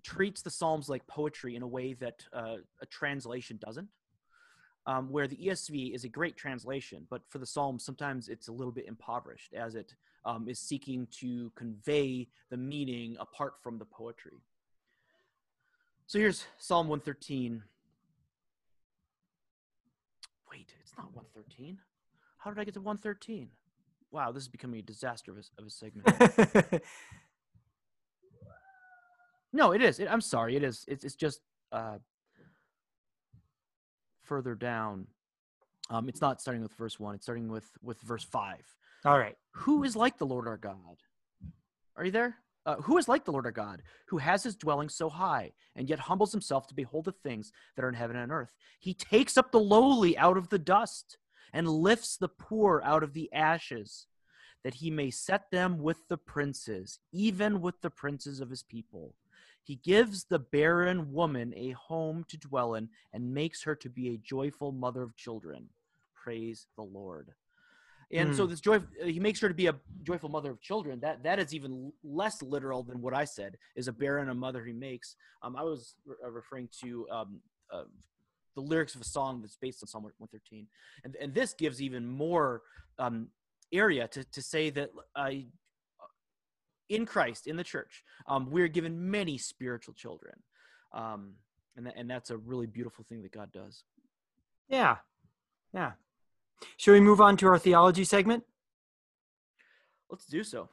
[0.02, 3.88] treats the Psalms like poetry in a way that uh, a translation doesn't.
[4.86, 8.52] Um, where the ESV is a great translation, but for the Psalms, sometimes it's a
[8.52, 13.84] little bit impoverished as it um, is seeking to convey the meaning apart from the
[13.84, 14.42] poetry.
[16.06, 17.62] So here's Psalm 113.
[20.50, 21.78] Wait, it's not 113.
[22.38, 23.48] How did I get to 113?
[24.10, 26.06] Wow, this is becoming a disaster of a, of a segment.
[29.52, 29.98] no, it is.
[29.98, 30.84] It, I'm sorry, it is.
[30.86, 31.40] It's, it's just
[31.72, 31.96] uh,
[34.24, 35.06] further down.
[35.90, 37.14] Um, it's not starting with verse one.
[37.14, 38.64] It's starting with with verse five.
[39.04, 39.36] All right.
[39.52, 40.96] Who is like the Lord our God?
[41.96, 42.36] Are you there?
[42.66, 45.88] Uh, who is like the Lord our God, who has his dwelling so high, and
[45.88, 48.54] yet humbles himself to behold the things that are in heaven and earth?
[48.80, 51.18] He takes up the lowly out of the dust,
[51.52, 54.06] and lifts the poor out of the ashes,
[54.64, 59.14] that he may set them with the princes, even with the princes of his people.
[59.64, 64.10] He gives the barren woman a home to dwell in, and makes her to be
[64.10, 65.68] a joyful mother of children.
[66.14, 67.34] Praise the Lord.
[68.12, 68.50] And so Mm.
[68.50, 71.00] this joy, he makes her to be a joyful mother of children.
[71.00, 73.56] That that is even less literal than what I said.
[73.74, 75.16] Is a barren a mother he makes.
[75.42, 77.40] Um, I was re- uh, referring to um,
[77.72, 77.84] uh,
[78.54, 80.68] the lyrics of a song that's based on Psalm 113,
[81.02, 82.62] and and this gives even more
[82.98, 83.28] um,
[83.72, 85.30] area to to say that uh,
[86.94, 90.34] in Christ in the church um, we're given many spiritual children,
[90.92, 91.32] um,
[91.76, 93.84] and that, and that's a really beautiful thing that God does.
[94.68, 94.96] Yeah.
[95.72, 95.92] Yeah.
[96.76, 98.44] Shall we move on to our theology segment?
[100.08, 100.68] Let's do so.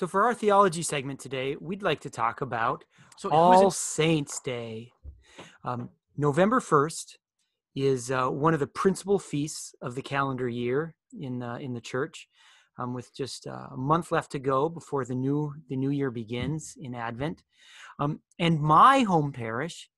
[0.00, 2.84] So, for our theology segment today, we'd like to talk about
[3.18, 4.92] So All Saints Day.
[5.62, 7.18] Um, November 1st
[7.76, 11.82] is uh, one of the principal feasts of the calendar year in, uh, in the
[11.82, 12.28] church.
[12.78, 16.10] Um, with just uh, a month left to go before the new the new year
[16.10, 17.42] begins in Advent,
[17.98, 19.90] um, and my home parish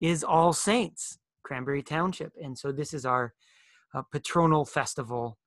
[0.00, 3.34] is All Saints, Cranberry Township, and so this is our
[3.94, 5.38] uh, patronal festival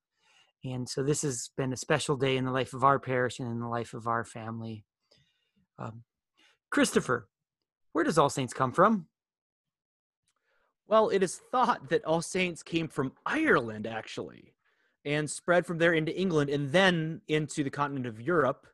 [0.64, 3.50] and so this has been a special day in the life of our parish and
[3.50, 4.84] in the life of our family.
[5.78, 6.04] Um,
[6.70, 7.28] Christopher,
[7.92, 9.06] where does All Saints come from?
[10.86, 14.54] Well, it is thought that All Saints came from Ireland, actually,
[15.04, 18.66] and spread from there into England and then into the continent of Europe.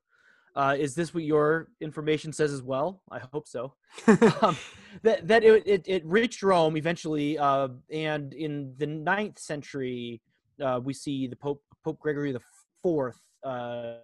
[0.57, 3.03] Uh, is this what your information says as well?
[3.11, 3.75] I hope so.
[4.43, 4.57] um,
[5.03, 10.21] that that it, it, it reached Rome eventually, uh, and in the ninth century,
[10.61, 12.41] uh, we see the Pope Pope Gregory the
[12.83, 13.95] Fourth uh,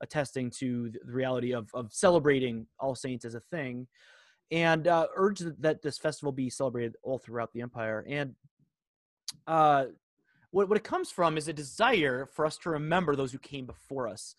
[0.00, 3.86] attesting to the reality of of celebrating All Saints as a thing,
[4.50, 8.04] and uh, urged that this festival be celebrated all throughout the empire.
[8.08, 8.34] And
[9.46, 9.86] uh,
[10.50, 13.66] what what it comes from is a desire for us to remember those who came
[13.66, 14.34] before us,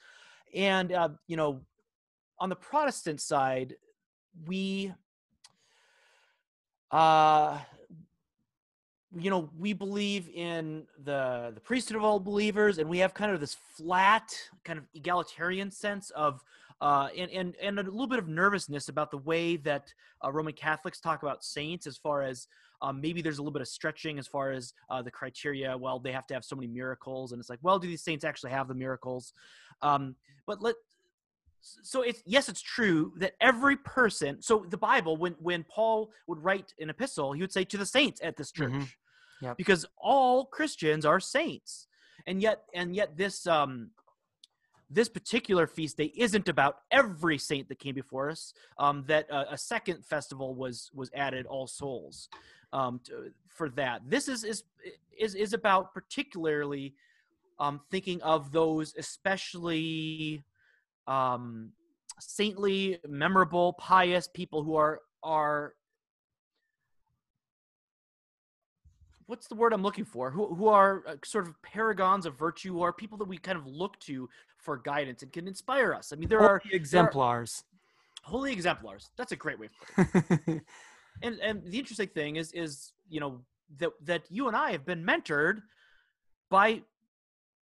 [0.53, 1.62] and uh, you know,
[2.39, 3.76] on the Protestant side,
[4.45, 4.93] we
[6.91, 7.60] uh
[9.18, 13.32] you know we believe in the the priesthood of all believers and we have kind
[13.32, 16.43] of this flat kind of egalitarian sense of
[16.82, 19.93] uh and and, and a little bit of nervousness about the way that
[20.24, 22.47] uh, roman catholics talk about saints as far as
[22.82, 25.97] um, maybe there's a little bit of stretching as far as uh, the criteria well
[25.97, 28.51] they have to have so many miracles and it's like well do these saints actually
[28.51, 29.34] have the miracles
[29.82, 30.76] um, but let
[31.61, 36.43] so it's yes it's true that every person so the bible when when paul would
[36.43, 38.88] write an epistle he would say to the saints at this church Mhm.
[39.42, 39.58] Yep.
[39.58, 41.88] because all christians are saints
[42.28, 43.92] and yet and yet this um
[44.90, 49.46] this particular feast day isn't about every saint that came before us um that uh,
[49.50, 52.30] a second festival was was added all souls
[52.72, 54.64] um to, for that this is is
[55.18, 56.94] is is about particularly
[57.60, 60.44] um thinking of those especially
[61.08, 61.72] um,
[62.20, 65.74] saintly, memorable, pious people who are are
[69.28, 70.32] what's the word I'm looking for?
[70.32, 73.65] Who who are uh, sort of paragons of virtue, are people that we kind of
[73.65, 76.11] look to for guidance and can inspire us.
[76.11, 77.63] I mean, there are Holy exemplars.
[78.23, 79.09] holy exemplars.
[79.17, 79.69] That's a great way.
[81.21, 83.41] and and the interesting thing is is you know
[83.78, 85.61] that that you and I have been mentored
[86.49, 86.82] by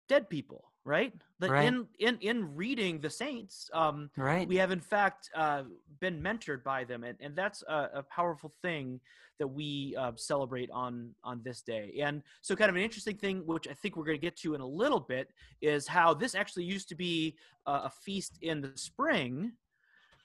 [0.10, 1.14] dead people, right?
[1.40, 1.68] That Right.
[1.68, 4.48] in in in reading the saints, um, right.
[4.48, 5.64] we have in fact uh,
[6.00, 9.00] been mentored by them, and and that's a, a powerful thing
[9.38, 12.00] that we uh, celebrate on on this day.
[12.02, 14.56] And so, kind of an interesting thing, which I think we're going to get to
[14.56, 15.30] in a little bit,
[15.62, 17.36] is how this actually used to be
[17.68, 19.52] uh, a feast in the spring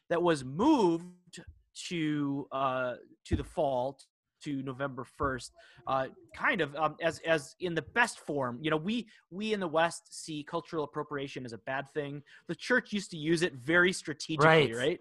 [0.08, 1.42] that was moved
[1.88, 2.94] to uh,
[3.24, 3.98] to the fall
[4.44, 5.52] to November first,
[5.86, 8.58] uh, kind of um, as as in the best form.
[8.62, 12.22] You know, we we in the West see cultural appropriation as a bad thing.
[12.48, 14.76] The church used to use it very strategically, Right.
[14.76, 15.00] right?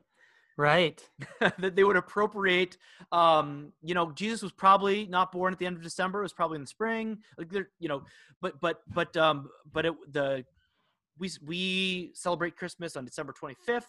[0.58, 1.10] right.
[1.60, 2.78] that they would appropriate.
[3.12, 6.20] Um, you know, Jesus was probably not born at the end of December.
[6.20, 7.20] It was probably in the spring.
[7.38, 8.04] Like, there, you know,
[8.42, 10.46] but but but um, but it, the
[11.20, 13.84] we we celebrate Christmas on December 25th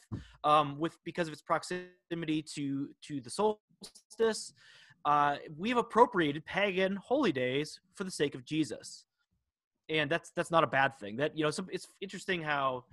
[0.45, 4.53] um, with because of its proximity to to the solstice.
[5.05, 9.05] Uh, we've appropriated pagan holy days for the sake of Jesus,
[9.89, 11.17] and that's that's not a bad thing.
[11.17, 12.85] That you know, some, it's interesting how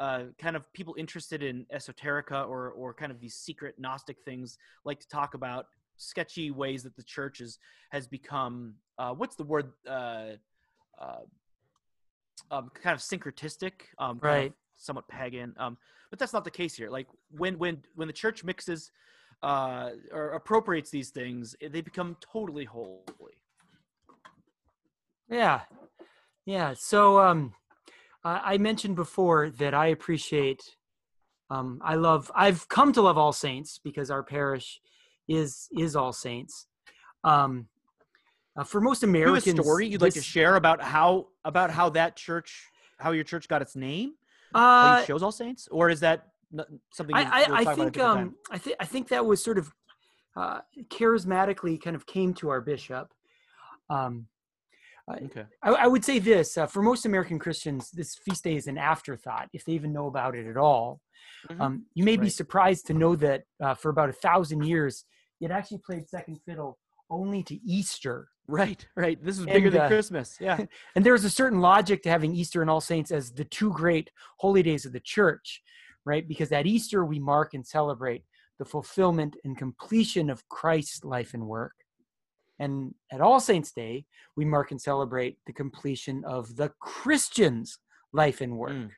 [0.00, 4.56] uh, kind of people interested in esoterica or or kind of these secret Gnostic things
[4.84, 5.66] like to talk about
[5.98, 7.58] sketchy ways that the church is,
[7.90, 10.30] has become uh, what's the word uh,
[11.00, 11.20] uh,
[12.50, 14.52] um, kind of syncretistic, um, kind of Right.
[14.76, 15.54] somewhat pagan.
[15.58, 15.76] Um,
[16.10, 16.88] but that's not the case here.
[16.88, 18.90] Like when when when the church mixes
[19.42, 23.44] uh, or appropriates these things, eh, they become totally holy.
[25.30, 25.60] Yeah.
[26.46, 26.74] Yeah.
[26.76, 27.52] So um
[28.24, 30.62] I I mentioned before that I appreciate
[31.50, 34.80] um I love I've come to love All Saints because our parish
[35.28, 36.66] is is All Saints.
[37.24, 37.68] Um
[38.56, 41.28] uh, for most Do you have Americans a story you'd like to share about how
[41.44, 42.64] about how that church,
[42.98, 44.14] how your church got its name?
[44.54, 46.28] Uh chose All Saints, or is that
[46.92, 47.14] something?
[47.14, 48.34] I, we'll I, I talk about a think um?
[48.50, 49.72] I think I think that was sort of
[50.36, 53.12] uh, charismatically kind of came to our bishop.
[53.90, 54.26] Um,
[55.24, 55.44] Okay.
[55.62, 58.76] I, I would say this uh, for most American Christians, this feast day is an
[58.76, 61.00] afterthought if they even know about it at all.
[61.50, 61.60] Mhm.
[61.60, 65.04] Um, you may be surprised to know that uh, for about a thousand years,
[65.40, 66.78] it actually played second fiddle
[67.10, 68.28] only to Easter.
[68.46, 69.22] Right, right.
[69.22, 70.36] This is bigger And, than uh, Christmas.
[70.40, 70.64] Yeah.
[70.94, 74.10] And there's a certain logic to having Easter and All Saints as the two great
[74.38, 75.62] holy days of the church,
[76.08, 76.26] right?
[76.26, 78.24] Because at Easter, we mark and celebrate
[78.58, 81.74] the fulfillment and completion of Christ's life and work.
[82.58, 84.04] And at All Saints' Day,
[84.36, 87.78] we mark and celebrate the completion of the Christian's
[88.12, 88.72] life and work.
[88.72, 88.90] Mm.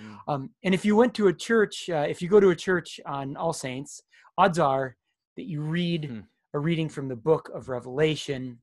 [0.00, 0.18] Mm.
[0.26, 2.98] Um, and if you went to a church, uh, if you go to a church
[3.06, 4.02] on All Saints,
[4.38, 4.96] odds are
[5.36, 6.20] that you read Hmm.
[6.54, 8.58] a reading from the book of Revelation,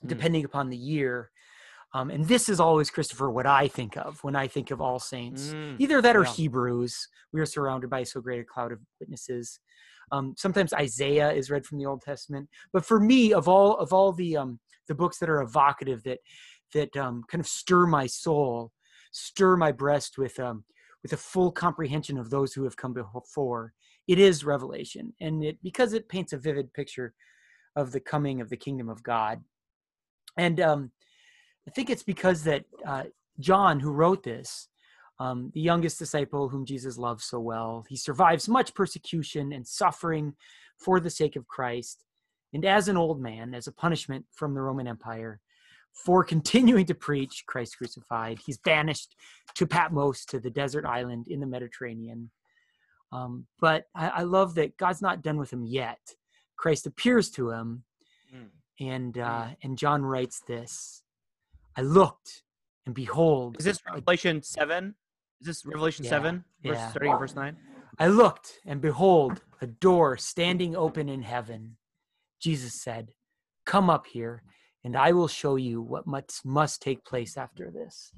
[0.00, 0.08] Hmm.
[0.08, 1.30] depending upon the year.
[1.94, 4.98] Um, and this is always, Christopher, what I think of when I think of All
[4.98, 5.54] Saints.
[5.54, 5.76] Mm.
[5.78, 6.32] Either that or Yeah.
[6.32, 7.08] Hebrews.
[7.32, 9.60] We are surrounded by so great a cloud of witnesses.
[10.12, 12.48] Um, sometimes Isaiah is read from the Old Testament.
[12.72, 16.18] But for me, of all of all the um, the books that are evocative, that
[16.74, 18.72] that um, kind of stir my soul,
[19.12, 20.64] stir my breast with um,
[21.02, 23.72] with a full comprehension of those who have come before,
[24.08, 27.14] it is Revelation, and it because it paints a vivid picture
[27.76, 29.42] of the coming of the kingdom of God.
[30.36, 30.90] And um,
[31.66, 33.04] I think it's because that uh,
[33.40, 34.68] John, who wrote this,
[35.18, 40.34] um, the youngest disciple whom Jesus loved so well, he survives much persecution and suffering
[40.78, 42.04] for the sake of Christ.
[42.52, 45.40] And as an old man, as a punishment from the Roman Empire,
[46.04, 49.14] for continuing to preach Christ crucified, he's banished
[49.54, 52.30] to Patmos, to the desert island in the Mediterranean.
[53.12, 56.00] Um, but I, I love that God's not done with him yet.
[56.56, 57.84] Christ appears to him,
[58.34, 58.48] Mm.
[58.80, 61.03] and uh, and John writes this:
[61.76, 62.42] "I looked,
[62.86, 64.94] and behold, Is this Revelation seven?
[65.40, 66.44] Is this Revelation Yeah, seven?
[66.64, 66.90] Verse, yeah.
[66.90, 67.56] Starting at verse nine.
[67.98, 71.76] I looked, and behold, a door standing open in heaven.
[72.40, 73.12] Jesus said,
[73.64, 74.42] Come up here,
[74.82, 78.12] and I will show you what must, must take place after this.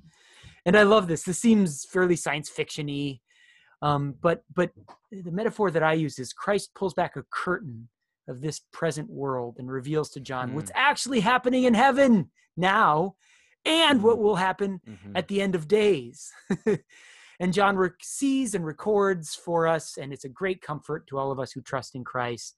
[0.65, 1.23] And I love this.
[1.23, 3.21] This seems fairly science fiction y.
[3.83, 4.71] Um, but but
[5.13, 7.89] the metaphor that I use is Christ pulls back a curtain
[8.27, 13.15] of this present world and reveals to John what's actually happening in heaven now
[13.67, 15.13] and what will happen Mhm.
[15.15, 16.33] at the end of days.
[17.41, 21.31] and John rec- sees and records for us, and it's a great comfort to all
[21.33, 22.57] of us who trust in Christ.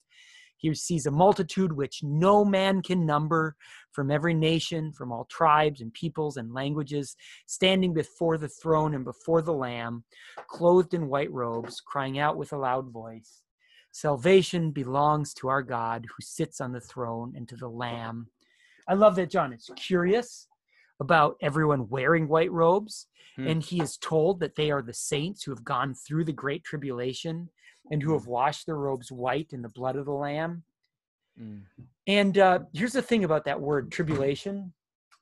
[0.59, 3.57] He sees a multitude which no man can number
[3.93, 7.15] from every nation, from all tribes and peoples and languages,
[7.47, 10.03] standing before the throne and before the Lamb,
[10.49, 13.43] clothed in white robes, crying out with a loud voice
[13.93, 18.29] Salvation belongs to our God who sits on the throne and to the Lamb.
[18.87, 20.48] I love that John is curious
[21.01, 23.07] about everyone wearing white robes.
[23.37, 23.47] Hmm.
[23.47, 26.65] And he is told that they are the saints who have gone through the great
[26.65, 27.51] tribulation
[27.91, 30.63] and who have washed their robes white in the blood of the Lamb.
[31.41, 31.63] Mm.
[32.07, 34.73] And uh, here's the thing about that word, tribulation.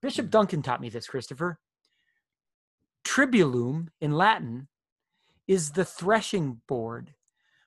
[0.03, 1.59] Bishop Duncan taught me this, Christopher.
[3.05, 4.68] Tribulum in Latin
[5.47, 7.14] is the threshing board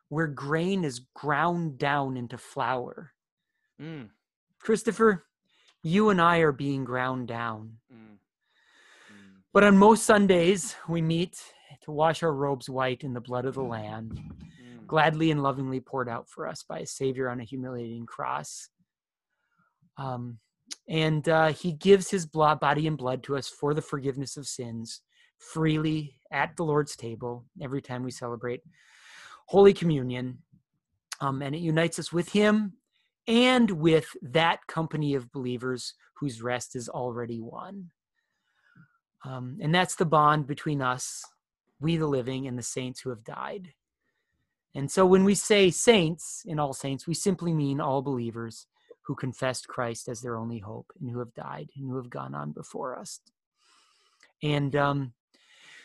[0.10, 3.12] where grain is ground down into flour.
[3.82, 4.10] Mm.
[4.60, 5.26] Christopher,
[5.84, 7.78] you and I are being ground down.
[9.50, 9.54] Mm.
[9.54, 9.54] Mm.
[9.54, 11.42] But on most Sundays, we meet
[11.82, 14.88] to wash our robes white in the blood of the Lamb, Mm.
[14.88, 18.70] gladly and lovingly poured out for us by a Savior on a humiliating cross.
[19.98, 20.40] Um,
[20.88, 24.48] and uh, he gives his blood, body and blood to us for the forgiveness of
[24.48, 25.02] sins
[25.38, 28.62] freely at the Lord's table every time we celebrate
[29.48, 30.44] Holy Communion.
[31.22, 32.74] Um, and it unites us with him
[33.28, 37.92] and with that company of believers whose rest is already won.
[39.26, 41.26] Um, and that's the bond between us,
[41.80, 43.74] we the living, and the saints who have died.
[44.76, 48.68] And so when we say saints in all saints, we simply mean all believers
[49.02, 52.36] who confessed Christ as their only hope and who have died and who have gone
[52.36, 53.20] on before us.
[54.44, 55.14] And um,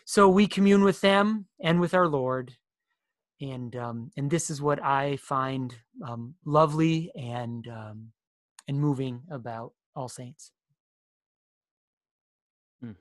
[0.05, 2.53] so we commune with them and with our Lord.
[3.41, 5.75] And um, and this is what I find
[6.07, 8.13] um, lovely and um,
[8.69, 10.53] and moving about All Saints.
[12.81, 12.93] Hmm.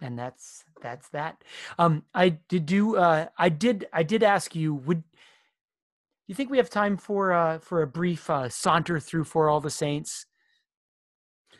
[0.00, 1.42] And that's that's that.
[1.78, 2.96] Um, I did do.
[2.96, 3.86] Uh, I did.
[3.92, 4.74] I did ask you.
[4.74, 5.02] Would
[6.26, 9.60] you think we have time for uh, for a brief uh, saunter through for all
[9.60, 10.26] the saints?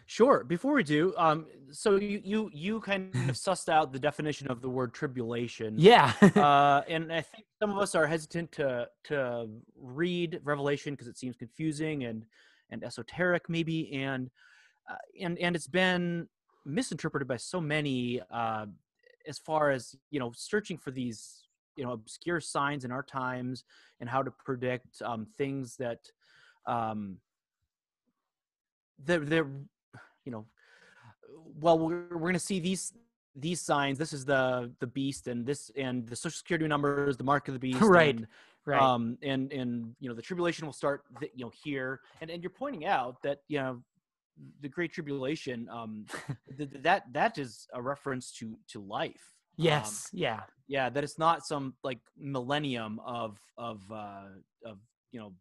[0.09, 0.45] Sure.
[0.45, 4.63] Before we do, um, so you you you kind of sussed out the definition of
[4.63, 5.75] the word tribulation.
[5.77, 6.13] Yeah.
[6.37, 11.19] uh, and I think some of us are hesitant to to read Revelation because it
[11.19, 12.25] seems confusing and
[12.71, 14.31] and esoteric, maybe, and
[14.89, 16.29] uh, and and it's been
[16.67, 18.67] misinterpreted by so many uh,
[19.27, 21.47] as far as you know searching for these
[21.77, 23.65] you know obscure signs in our times
[24.01, 26.01] and how to predict um, things that
[26.67, 27.19] um,
[29.05, 29.49] they're, they're
[30.25, 30.47] you know
[31.61, 32.93] well we're, we're going to see these
[33.35, 37.25] these signs this is the the beast and this and the social security numbers the
[37.25, 38.27] mark of the beast Right, and,
[38.65, 38.81] right.
[38.81, 41.05] um and and you know the tribulation will start
[41.35, 43.83] you know here and and you're pointing out that you know
[44.61, 46.05] the great tribulation um
[46.57, 49.25] th- th- that that is a reference to to life
[49.59, 50.09] Um, yes.
[50.13, 50.41] yeah.
[50.69, 54.29] yeah that it's not some like millennium of of uh
[54.65, 54.79] of
[55.13, 55.33] you know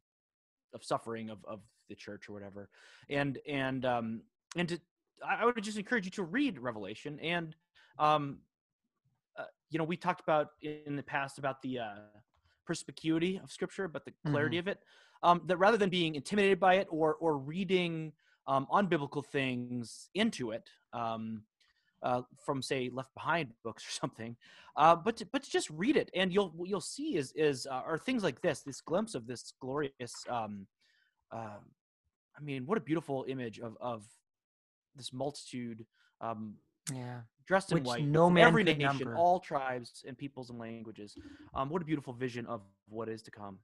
[0.73, 2.69] of suffering of of the church or whatever
[3.09, 4.21] and and um
[4.55, 4.79] and to
[5.29, 7.55] i I would just encourage you to read revelation and
[7.99, 8.39] um
[9.37, 11.95] uh, you know we talked about in the past about the uh
[12.65, 14.79] perspicuity of scripture but the clarity of it
[15.23, 18.11] um that rather than being intimidated by it or or reading
[18.47, 21.43] um unbiblical things into it um
[22.03, 24.35] uh, from say left behind books or something
[24.77, 27.65] uh, but to, but to just read it and you'll what you'll see is is
[27.65, 30.67] uh, are things like this this glimpse of this glorious um
[31.31, 31.57] uh,
[32.37, 34.03] i mean what a beautiful image of of
[34.95, 35.85] this multitude
[36.21, 36.55] um
[36.93, 37.21] Yeah.
[37.47, 39.15] dressed in Which white no man every nation number.
[39.15, 41.17] all tribes and peoples and languages
[41.55, 43.59] um what a beautiful vision of what is to come.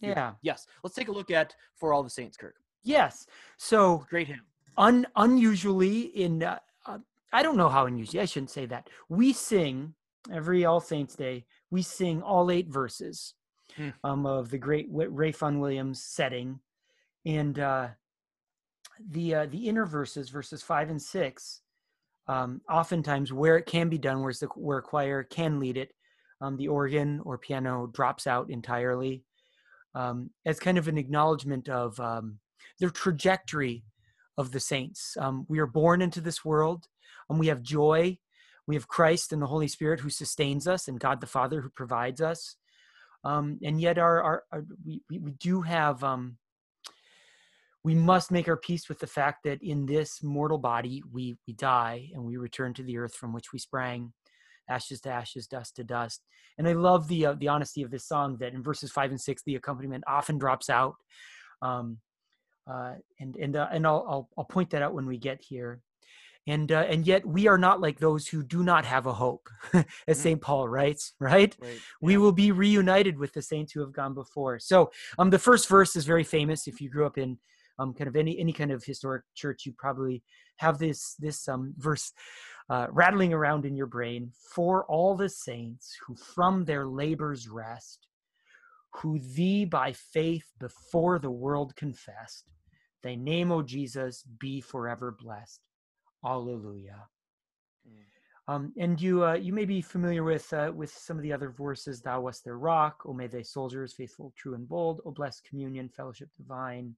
[0.00, 0.32] Yeah.
[0.42, 3.26] yes let's take a look at for all the saints kirk Yes.
[3.56, 4.40] So great hymn
[4.80, 6.98] un unusually in uh, uh,
[7.32, 8.88] I don't know how unusually I shouldn't say that.
[9.08, 9.94] We sing
[10.32, 11.44] every All Saints Day.
[11.70, 13.34] We sing all eight verses
[13.76, 13.90] Hmm.
[14.02, 16.58] um, of the great Ralph Vaughan Williams setting,
[17.24, 17.88] and uh,
[19.10, 21.60] the uh, the inner verses, verses five and six.
[22.26, 25.92] Um, oftentimes, where it can be done, where the where a choir can lead it,
[26.40, 29.22] um, the organ or piano drops out entirely,
[29.94, 32.40] um, as kind of an acknowledgement of um,
[32.78, 33.84] their trajectory
[34.36, 35.16] of the saints.
[35.18, 36.86] Um, we are born into this world,
[37.28, 38.18] and we have joy.
[38.66, 41.70] We have Christ and the Holy Spirit who sustains us, and God the Father who
[41.70, 42.56] provides us.
[43.24, 46.02] Um, and yet, our, our, our we, we do have.
[46.02, 46.38] Um,
[47.82, 51.54] we must make our peace with the fact that in this mortal body we we
[51.54, 54.12] die and we return to the earth from which we sprang,
[54.68, 56.22] ashes to ashes, dust to dust.
[56.58, 59.20] And I love the uh, the honesty of this song that in verses five and
[59.20, 60.94] six the accompaniment often drops out.
[61.62, 61.98] Um,
[62.70, 65.80] uh, and and uh, and I'll, I'll I'll point that out when we get here.
[66.46, 69.48] And uh, and yet we are not like those who do not have a hope,
[70.08, 70.22] as Mhm.
[70.22, 71.54] Saint Paul writes, right?
[71.60, 72.18] right We yeah.
[72.18, 74.58] will be reunited with the saints who have gone before.
[74.58, 76.66] So um, the first verse is very famous.
[76.66, 77.38] If you grew up in
[77.78, 80.22] um, kind of any any kind of historic church, you probably
[80.56, 82.12] have this this um, verse
[82.70, 84.32] uh, rattling around in your brain.
[84.54, 88.06] For all the saints who from their labors rest,
[88.94, 92.44] who thee by faith before the world confessed,
[93.02, 95.60] Thy name, O Jesus, be forever blessed.
[96.24, 97.08] Alleluia.
[97.88, 98.52] Mm.
[98.52, 101.50] Um, and you uh, you may be familiar with uh, with some of the other
[101.50, 102.00] verses.
[102.00, 103.02] Thou wast their rock.
[103.06, 105.00] O may they soldiers, faithful, true, and bold.
[105.04, 106.94] O blessed communion, fellowship divine.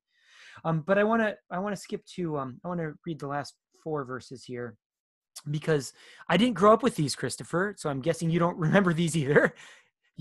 [0.65, 3.21] Um, but I want to I want to skip to um, I want to read
[3.21, 4.77] the last four verses here
[5.51, 5.93] because
[6.29, 7.75] I didn't grow up with these, Christopher.
[7.77, 9.55] So I'm guessing you don't remember these either.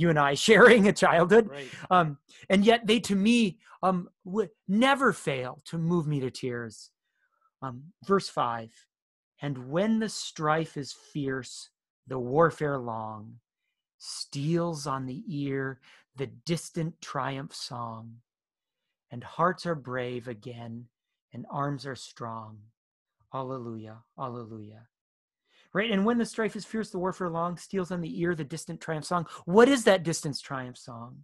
[0.01, 1.71] You and I sharing a childhood, Right.
[1.89, 2.17] um,
[2.49, 6.89] and yet they to me um, would never fail to move me to tears.
[7.61, 8.71] Um, verse five,
[9.41, 11.69] and when the strife is fierce,
[12.07, 13.39] the warfare long,
[13.99, 15.79] steals on the ear
[16.15, 18.17] the distant triumph song,
[19.11, 20.87] and hearts are brave again,
[21.33, 22.57] and arms are strong.
[23.33, 24.87] Alleluia, alleluia.
[25.73, 28.43] Right, and when the strife is fierce, the warfare long, steals on the ear the
[28.43, 29.25] distant triumph song.
[29.45, 31.19] What is that distant triumph song?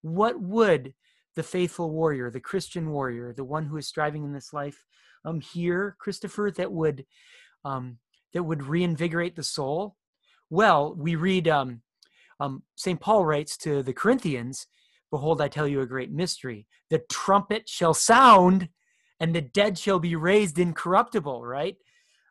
[0.00, 0.94] What would
[1.36, 4.84] the faithful warrior, the Christian warrior, the one who is striving in this life,
[5.24, 7.04] um, hear, Christopher, that would
[7.64, 7.98] um,
[8.32, 9.96] that would reinvigorate the soul?
[10.48, 11.82] Well, we read um,
[12.40, 13.00] um, St.
[13.00, 14.66] Paul writes to the Corinthians,
[15.10, 16.66] Behold, I tell you a great mystery.
[16.90, 18.68] The trumpet shall sound,
[19.20, 21.76] and the dead shall be raised incorruptible, right?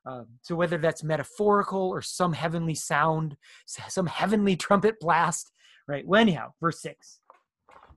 [0.05, 5.51] Um, so whether that's metaphorical or some heavenly sound, some heavenly trumpet blast,
[5.87, 6.05] right?
[6.05, 7.19] Well, anyhow, verse six: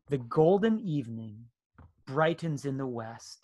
[0.08, 1.46] the golden evening
[2.06, 3.40] brightens in the west.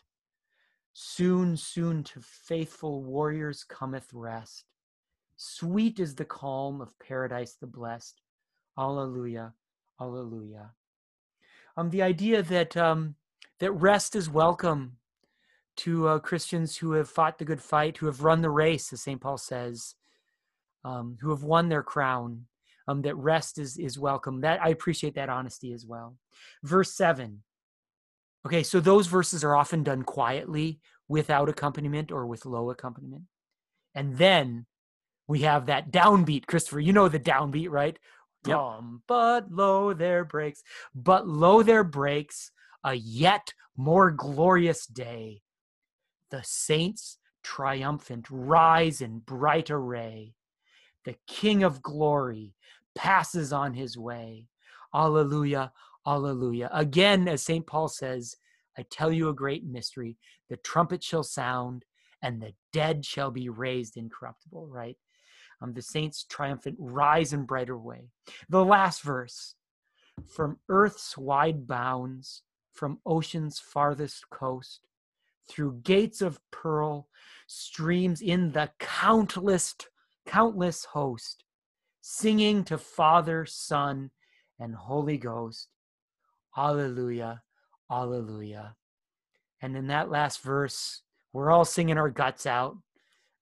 [0.94, 4.64] Soon, soon to faithful warriors cometh rest.
[5.36, 8.20] Sweet is the calm of paradise the blessed.
[8.78, 9.54] Alleluia,
[10.00, 10.70] alleluia.
[11.76, 13.16] Um, the idea that um,
[13.58, 14.98] that rest is welcome
[15.78, 19.02] to uh, Christians who have fought the good fight, who have run the race, as
[19.02, 19.20] St.
[19.20, 19.94] Paul says,
[20.84, 22.46] um, who have won their crown.
[22.88, 24.40] Um, that rest is is welcome.
[24.40, 26.16] That I appreciate that honesty as well.
[26.64, 27.44] Verse seven.
[28.44, 33.22] Okay, so those verses are often done quietly, without accompaniment or with low accompaniment,
[33.94, 34.66] and then
[35.28, 36.46] we have that downbeat.
[36.46, 37.98] Christopher, you know the downbeat, right?
[38.46, 38.56] Yep.
[38.56, 40.62] Tom, but lo there breaks,
[40.94, 42.50] but lo there breaks
[42.82, 45.42] a yet more glorious day
[46.32, 50.34] the saints triumphant rise in bright array.
[51.04, 52.54] The King of glory
[52.94, 54.46] passes on his way.
[54.94, 55.72] Alleluia,
[56.06, 56.70] alleluia.
[56.72, 57.66] Again, as St.
[57.66, 58.36] Paul says,
[58.78, 60.16] I tell you a great mystery.
[60.48, 61.84] The trumpet shall sound,
[62.22, 64.96] and the dead shall be raised incorruptible, right?
[65.60, 68.08] Um, the saints triumphant rise in brighter way.
[68.48, 69.54] The last verse
[70.26, 74.80] from earth's wide bounds, from ocean's farthest coast,
[75.48, 77.08] through gates of pearl
[77.46, 79.74] streams in the countless
[80.26, 81.44] countless host
[82.00, 84.10] singing to father son
[84.58, 85.68] and holy ghost.
[86.56, 87.42] Alleluia
[87.90, 88.74] alleluia.
[89.60, 92.76] And in that last verse we're all singing our guts out.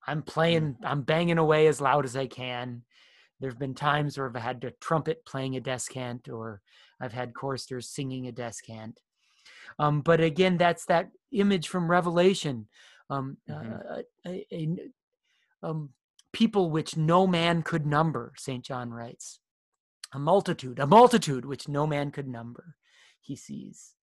[0.06, 0.76] I'm playing mm.
[0.84, 2.82] i'm banging away as loud as i can.
[3.40, 6.60] There have been times where i've had a trumpet playing a descant or
[7.00, 9.00] i've had choristers singing a descant
[9.78, 12.68] um, but again, that's that image from Revelation.
[13.08, 13.98] Um, Mhm.
[13.98, 14.90] uh, a, a-
[15.62, 15.90] um,
[16.32, 18.64] people which no man could number, St.
[18.64, 19.40] John writes.
[20.12, 22.76] A multitude, a multitude which no man could number,
[23.20, 23.94] he sees,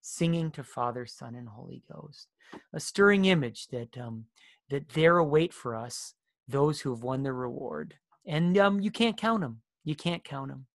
[0.00, 2.28] singing to Father, Son, and Holy Ghost.
[2.72, 4.26] A stirring image that um,
[4.70, 6.14] that there await for us
[6.46, 7.94] those who have won their reward,
[8.24, 9.62] and um, you can't count them.
[9.84, 10.66] You can't count them.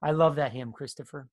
[0.00, 1.28] I love that hymn, Christopher.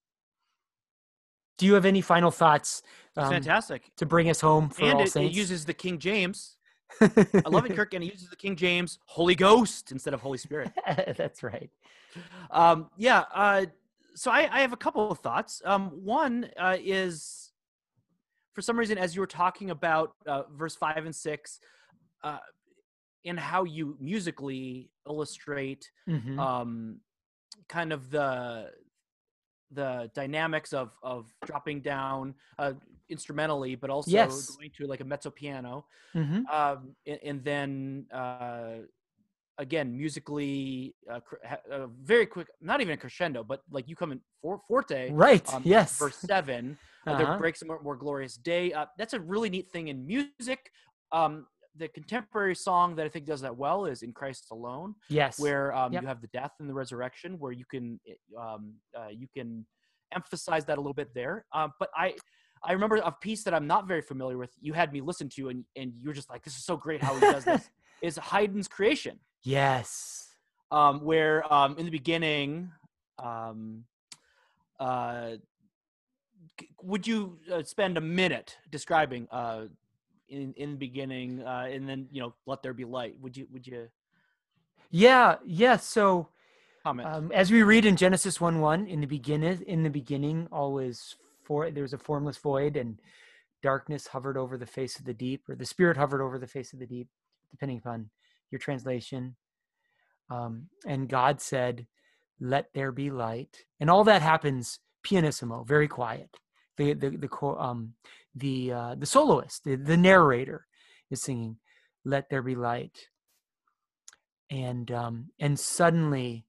[1.57, 2.83] Do you have any final thoughts
[3.17, 3.91] um, fantastic.
[3.97, 6.57] to bring us home for and it, it uses the King James.
[6.99, 10.37] I love it, Kirk, and it uses the King James Holy Ghost instead of Holy
[10.37, 10.71] Spirit.
[11.17, 11.69] That's right.
[12.49, 13.25] Um, yeah.
[13.33, 13.65] Uh,
[14.15, 15.61] so I, I have a couple of thoughts.
[15.65, 17.51] Um, one uh, is,
[18.53, 21.59] for some reason, as you were talking about uh, verse five and six,
[22.23, 22.39] uh,
[23.25, 26.39] and how you musically illustrate Mhm.
[26.39, 26.99] um,
[27.69, 28.71] kind of the
[29.73, 32.73] the dynamics of of dropping down uh,
[33.09, 34.49] instrumentally, but also Yes.
[34.55, 36.45] going to like a mezzo piano, Mhm.
[36.49, 38.77] um, and, and then uh,
[39.57, 43.95] again musically uh, cr- ha- uh, very quick, not even a crescendo, but like you
[43.95, 45.11] come in for, forte.
[45.11, 45.47] Right.
[45.53, 45.97] Um, yes.
[45.99, 47.17] Verse seven, uh, Uh-huh.
[47.25, 48.73] there breaks a more, more glorious day.
[48.73, 50.71] Uh, that's a really neat thing in music.
[51.11, 55.39] Um, the contemporary song that I think does that well is "In Christ Alone." Yes.
[55.39, 56.01] where um, Yep.
[56.01, 57.99] you have the death and the resurrection, where you can
[58.39, 59.65] um, uh, you can
[60.13, 61.45] emphasize that a little bit there.
[61.53, 62.15] Um, but I
[62.63, 64.51] I remember a piece that I'm not very familiar with.
[64.61, 67.13] You had me listen to, and and you're just like, this is so great how
[67.15, 67.69] he does this.
[68.01, 70.27] is Haydn's Creation, yes.
[70.71, 72.71] um, where um, in the beginning,
[73.19, 73.85] um,
[74.79, 75.33] uh,
[76.81, 79.65] would you uh, spend a minute describing uh,
[80.31, 83.15] in in the beginning, uh, and then you know, let there be light?
[83.21, 83.87] Would you would you
[84.89, 85.77] Yeah, yeah.
[85.77, 86.29] So
[86.83, 87.07] comment?
[87.07, 91.15] um, as we read in Genesis one one, in the beginning, in the beginning, always
[91.43, 92.99] for there was a formless void, and
[93.61, 96.73] darkness hovered over the face of the deep, or the spirit hovered over the face
[96.73, 97.09] of the deep,
[97.51, 98.09] depending upon
[98.49, 99.35] your translation.
[100.29, 101.87] Um, and God said,
[102.39, 106.37] "Let there be light," and all that happens pianissimo, very quiet.
[106.81, 107.93] The the the um
[108.35, 110.65] the uh, the soloist, the, the narrator,
[111.09, 111.57] is singing,
[112.05, 112.97] "Let there be light,"
[114.49, 116.45] and um, and suddenly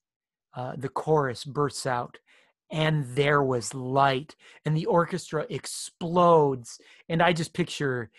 [0.57, 2.19] uh, the chorus bursts out
[2.71, 6.81] and there was light and the orchestra explodes
[7.11, 8.11] and i just picture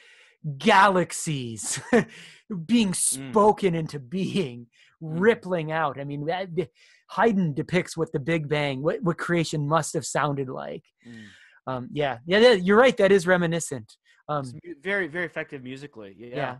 [0.57, 1.80] galaxies
[2.66, 4.68] being spoken into being
[5.01, 5.99] rippling out.
[5.99, 6.70] I mean that-
[7.09, 10.84] haydn depicts what the big bang what, what creation must have sounded like.
[11.07, 11.26] Mm.
[11.68, 13.97] Um, yeah yeah that- you're right that is reminiscent
[14.30, 14.45] um,
[14.82, 16.16] very very effective musically.
[16.18, 16.36] Yeah.
[16.36, 16.55] Yeah.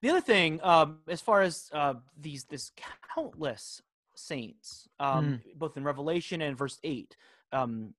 [0.00, 2.72] The other thing, um, as far as uh, these this
[3.14, 3.82] countless
[4.14, 7.16] saints, um, both in Revelation and verse eight,
[7.52, 7.94] um,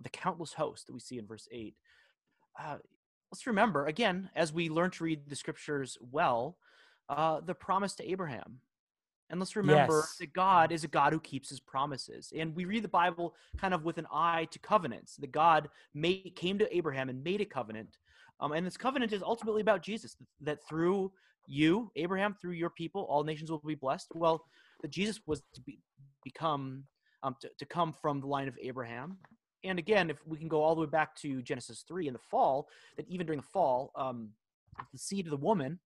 [0.00, 1.76] the countless host that we see in verse eight.
[2.60, 2.78] Uh,
[3.30, 6.58] let's remember again, as we learn to read the scriptures well,
[7.08, 8.60] uh, the promise to Abraham.
[9.32, 10.16] And let's remember Yes.
[10.18, 12.32] that God is a God who keeps his promises.
[12.36, 15.16] And we read the Bible kind of with an eye to covenants.
[15.16, 17.96] That God made, came to Abraham and made a covenant.
[18.40, 21.12] Um, and this covenant is ultimately about Jesus, that through
[21.46, 24.08] you, Abraham, through your people, all nations will be blessed.
[24.14, 24.44] Well,
[24.82, 25.78] that Jesus was to be,
[26.22, 26.84] become,
[27.22, 29.16] um, to, to come from the line of Abraham.
[29.64, 32.18] And again, if we can go all the way back to Genesis 3 in the
[32.18, 32.68] fall,
[32.98, 34.28] that even during the fall, um,
[34.92, 35.78] the seed of the woman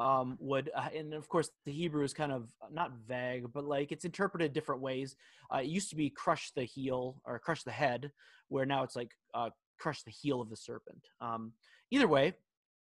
[0.00, 3.92] um, would, uh, and of course, the Hebrew is kind of not vague, but like
[3.92, 5.14] it's interpreted different ways.
[5.52, 8.10] Uh, it used to be crush the heel or crush the head,
[8.48, 11.06] where now it's like uh, crush the heel of the serpent.
[11.20, 11.52] Um,
[11.90, 12.34] either way,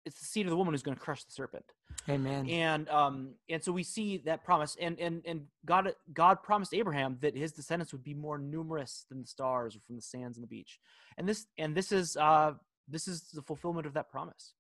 [0.06, 1.66] it's the seed of the woman who's going to crush the serpent
[2.10, 6.74] amen and um and so we see that promise and and and god god promised
[6.74, 10.38] abraham that his descendants would be more numerous than the stars or from the sands
[10.38, 10.80] on the beach
[11.20, 12.54] and this and this is uh
[12.88, 14.54] this is the fulfillment of that promise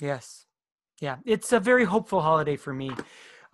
[0.00, 0.46] Yes.
[1.00, 1.16] Yeah.
[1.24, 2.90] It's a very hopeful holiday for me.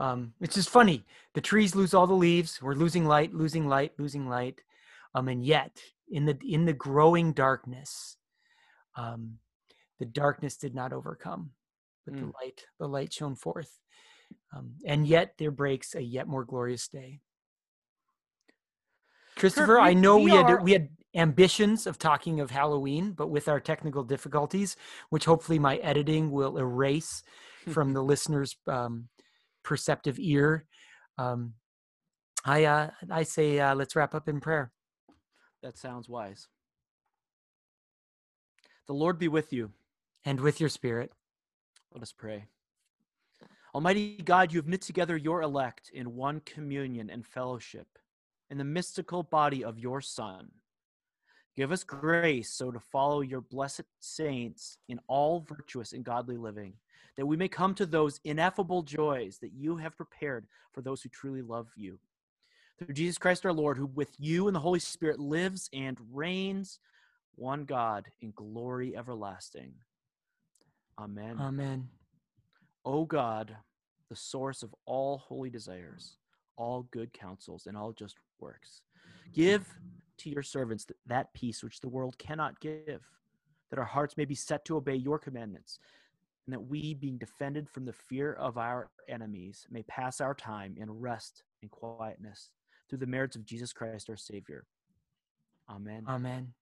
[0.01, 1.05] Um, it's just funny.
[1.35, 2.61] The trees lose all the leaves.
[2.61, 4.61] We're losing light, losing light, losing light.
[5.15, 5.81] Um, and yet,
[6.11, 8.17] in the in the growing darkness,
[8.97, 9.39] um,
[9.99, 11.53] the darkness did not overcome,
[12.05, 12.33] but the Mm.
[12.41, 13.79] light the light shone forth.
[14.53, 17.21] Um, and yet there breaks a yet more glorious day.
[19.37, 23.29] Christopher, I know we we had are- we had ambitions of talking of Halloween, but
[23.29, 24.77] with our technical difficulties,
[25.11, 27.23] which hopefully my editing will erase
[27.71, 29.09] from the listener's um,
[29.63, 30.67] perceptive ear,
[31.19, 31.55] um,
[32.45, 34.73] I uh, I say uh, let's wrap up in prayer.
[35.63, 36.49] that sounds wise.
[38.87, 39.73] The lord be with you.
[40.27, 41.13] And with your spirit,
[41.93, 42.47] let us pray.
[43.75, 47.87] Almighty god you have knit together your elect in one communion and fellowship
[48.55, 50.49] in the mystical body of your son
[51.57, 56.75] Give us grace so to follow your blessed saints in all virtuous and godly living,
[57.17, 61.09] that we may come to those ineffable joys that you have prepared for those who
[61.11, 61.99] truly love you.
[62.79, 66.81] Through Jesus Christ our Lord, who with you and the Holy Spirit lives and reigns,
[67.37, 69.75] one God in glory everlasting.
[70.99, 71.37] Amen.
[71.41, 71.89] Amen.
[72.85, 73.57] O God,
[74.11, 76.17] the source of all holy desires,
[76.57, 78.83] all good counsels, and all just works,
[79.33, 79.67] give
[80.19, 83.03] to your servants that peace which the world cannot give,
[83.71, 85.79] that our hearts may be set to obey your commandments,
[86.47, 90.75] and that we, being defended from the fear of our enemies, may pass our time
[90.79, 92.51] in rest and quietness
[92.89, 94.67] through the merits of Jesus Christ our Savior.
[95.69, 96.05] Amen.
[96.07, 96.53] Amen.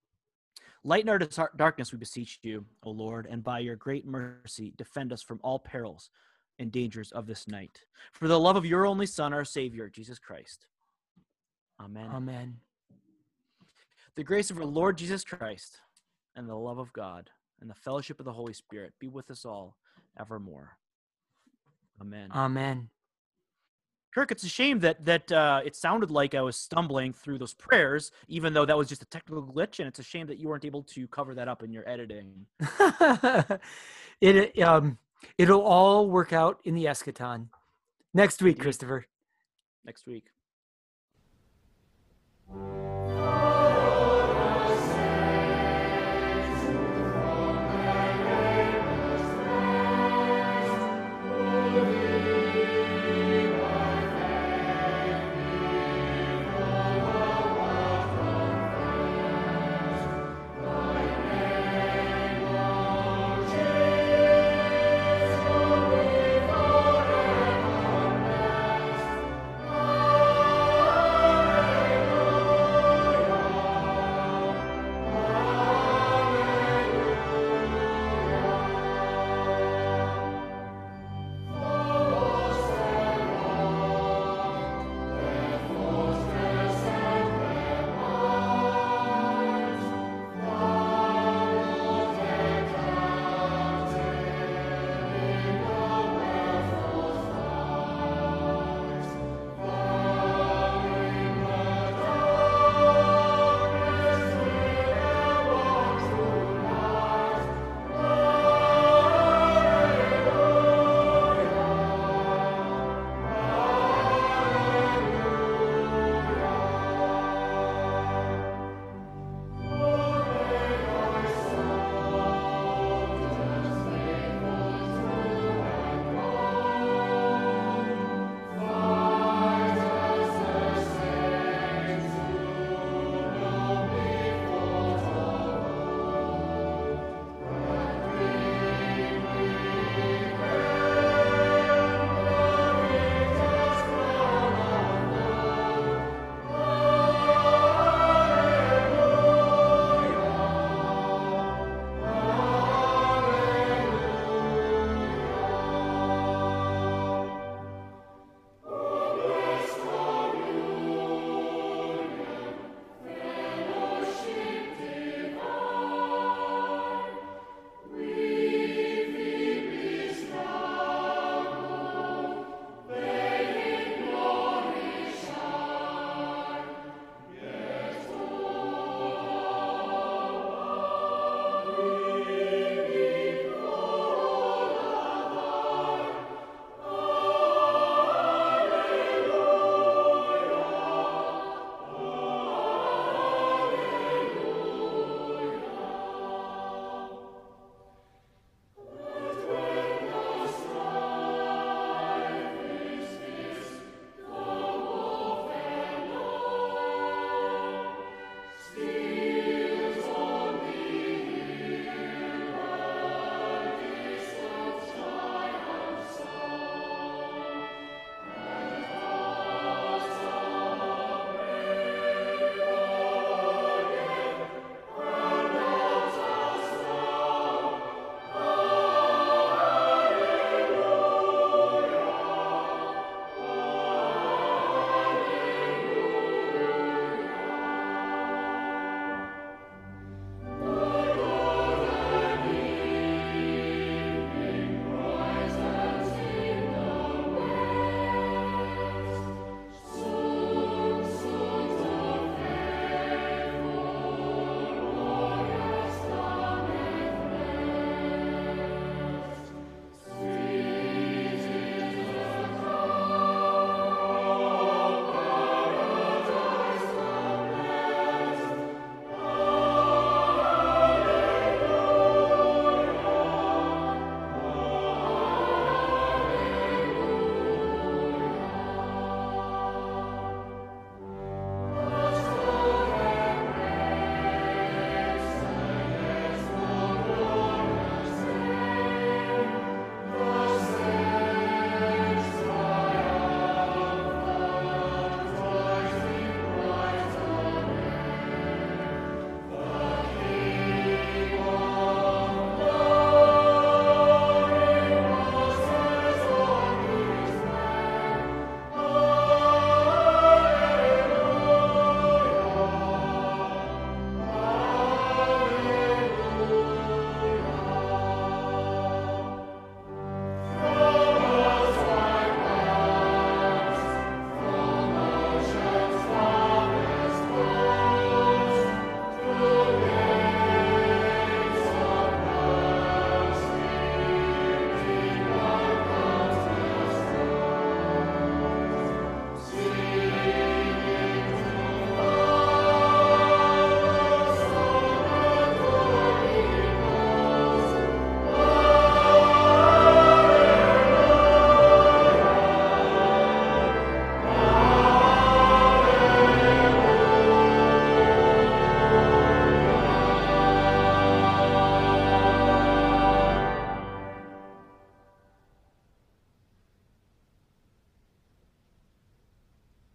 [0.84, 1.18] Lighten our
[1.56, 5.58] darkness, we beseech you, O Lord, and by your great mercy, defend us from all
[5.58, 6.10] perils
[6.58, 7.80] and dangers of this night.
[8.12, 10.66] For the love of your only Son, our Savior, Jesus Christ.
[11.80, 12.10] Amen.
[12.12, 12.56] Amen.
[14.14, 15.80] the grace of our Lord Jesus Christ,
[16.36, 17.30] and the love of God,
[17.60, 19.76] and the fellowship of the Holy Spirit be with us all
[20.18, 20.76] evermore.
[22.00, 22.30] Amen.
[22.32, 22.88] Amen.
[24.14, 27.54] Kirk, it's a shame that that uh, it sounded like I was stumbling through those
[27.54, 30.48] prayers, even though that was just a technical glitch, and it's a shame that you
[30.48, 32.44] weren't able to cover that up in your editing.
[34.20, 34.98] it um
[35.38, 37.48] it'll all work out in the eschaton
[38.14, 39.06] next week, Christopher.
[39.84, 40.24] Next week.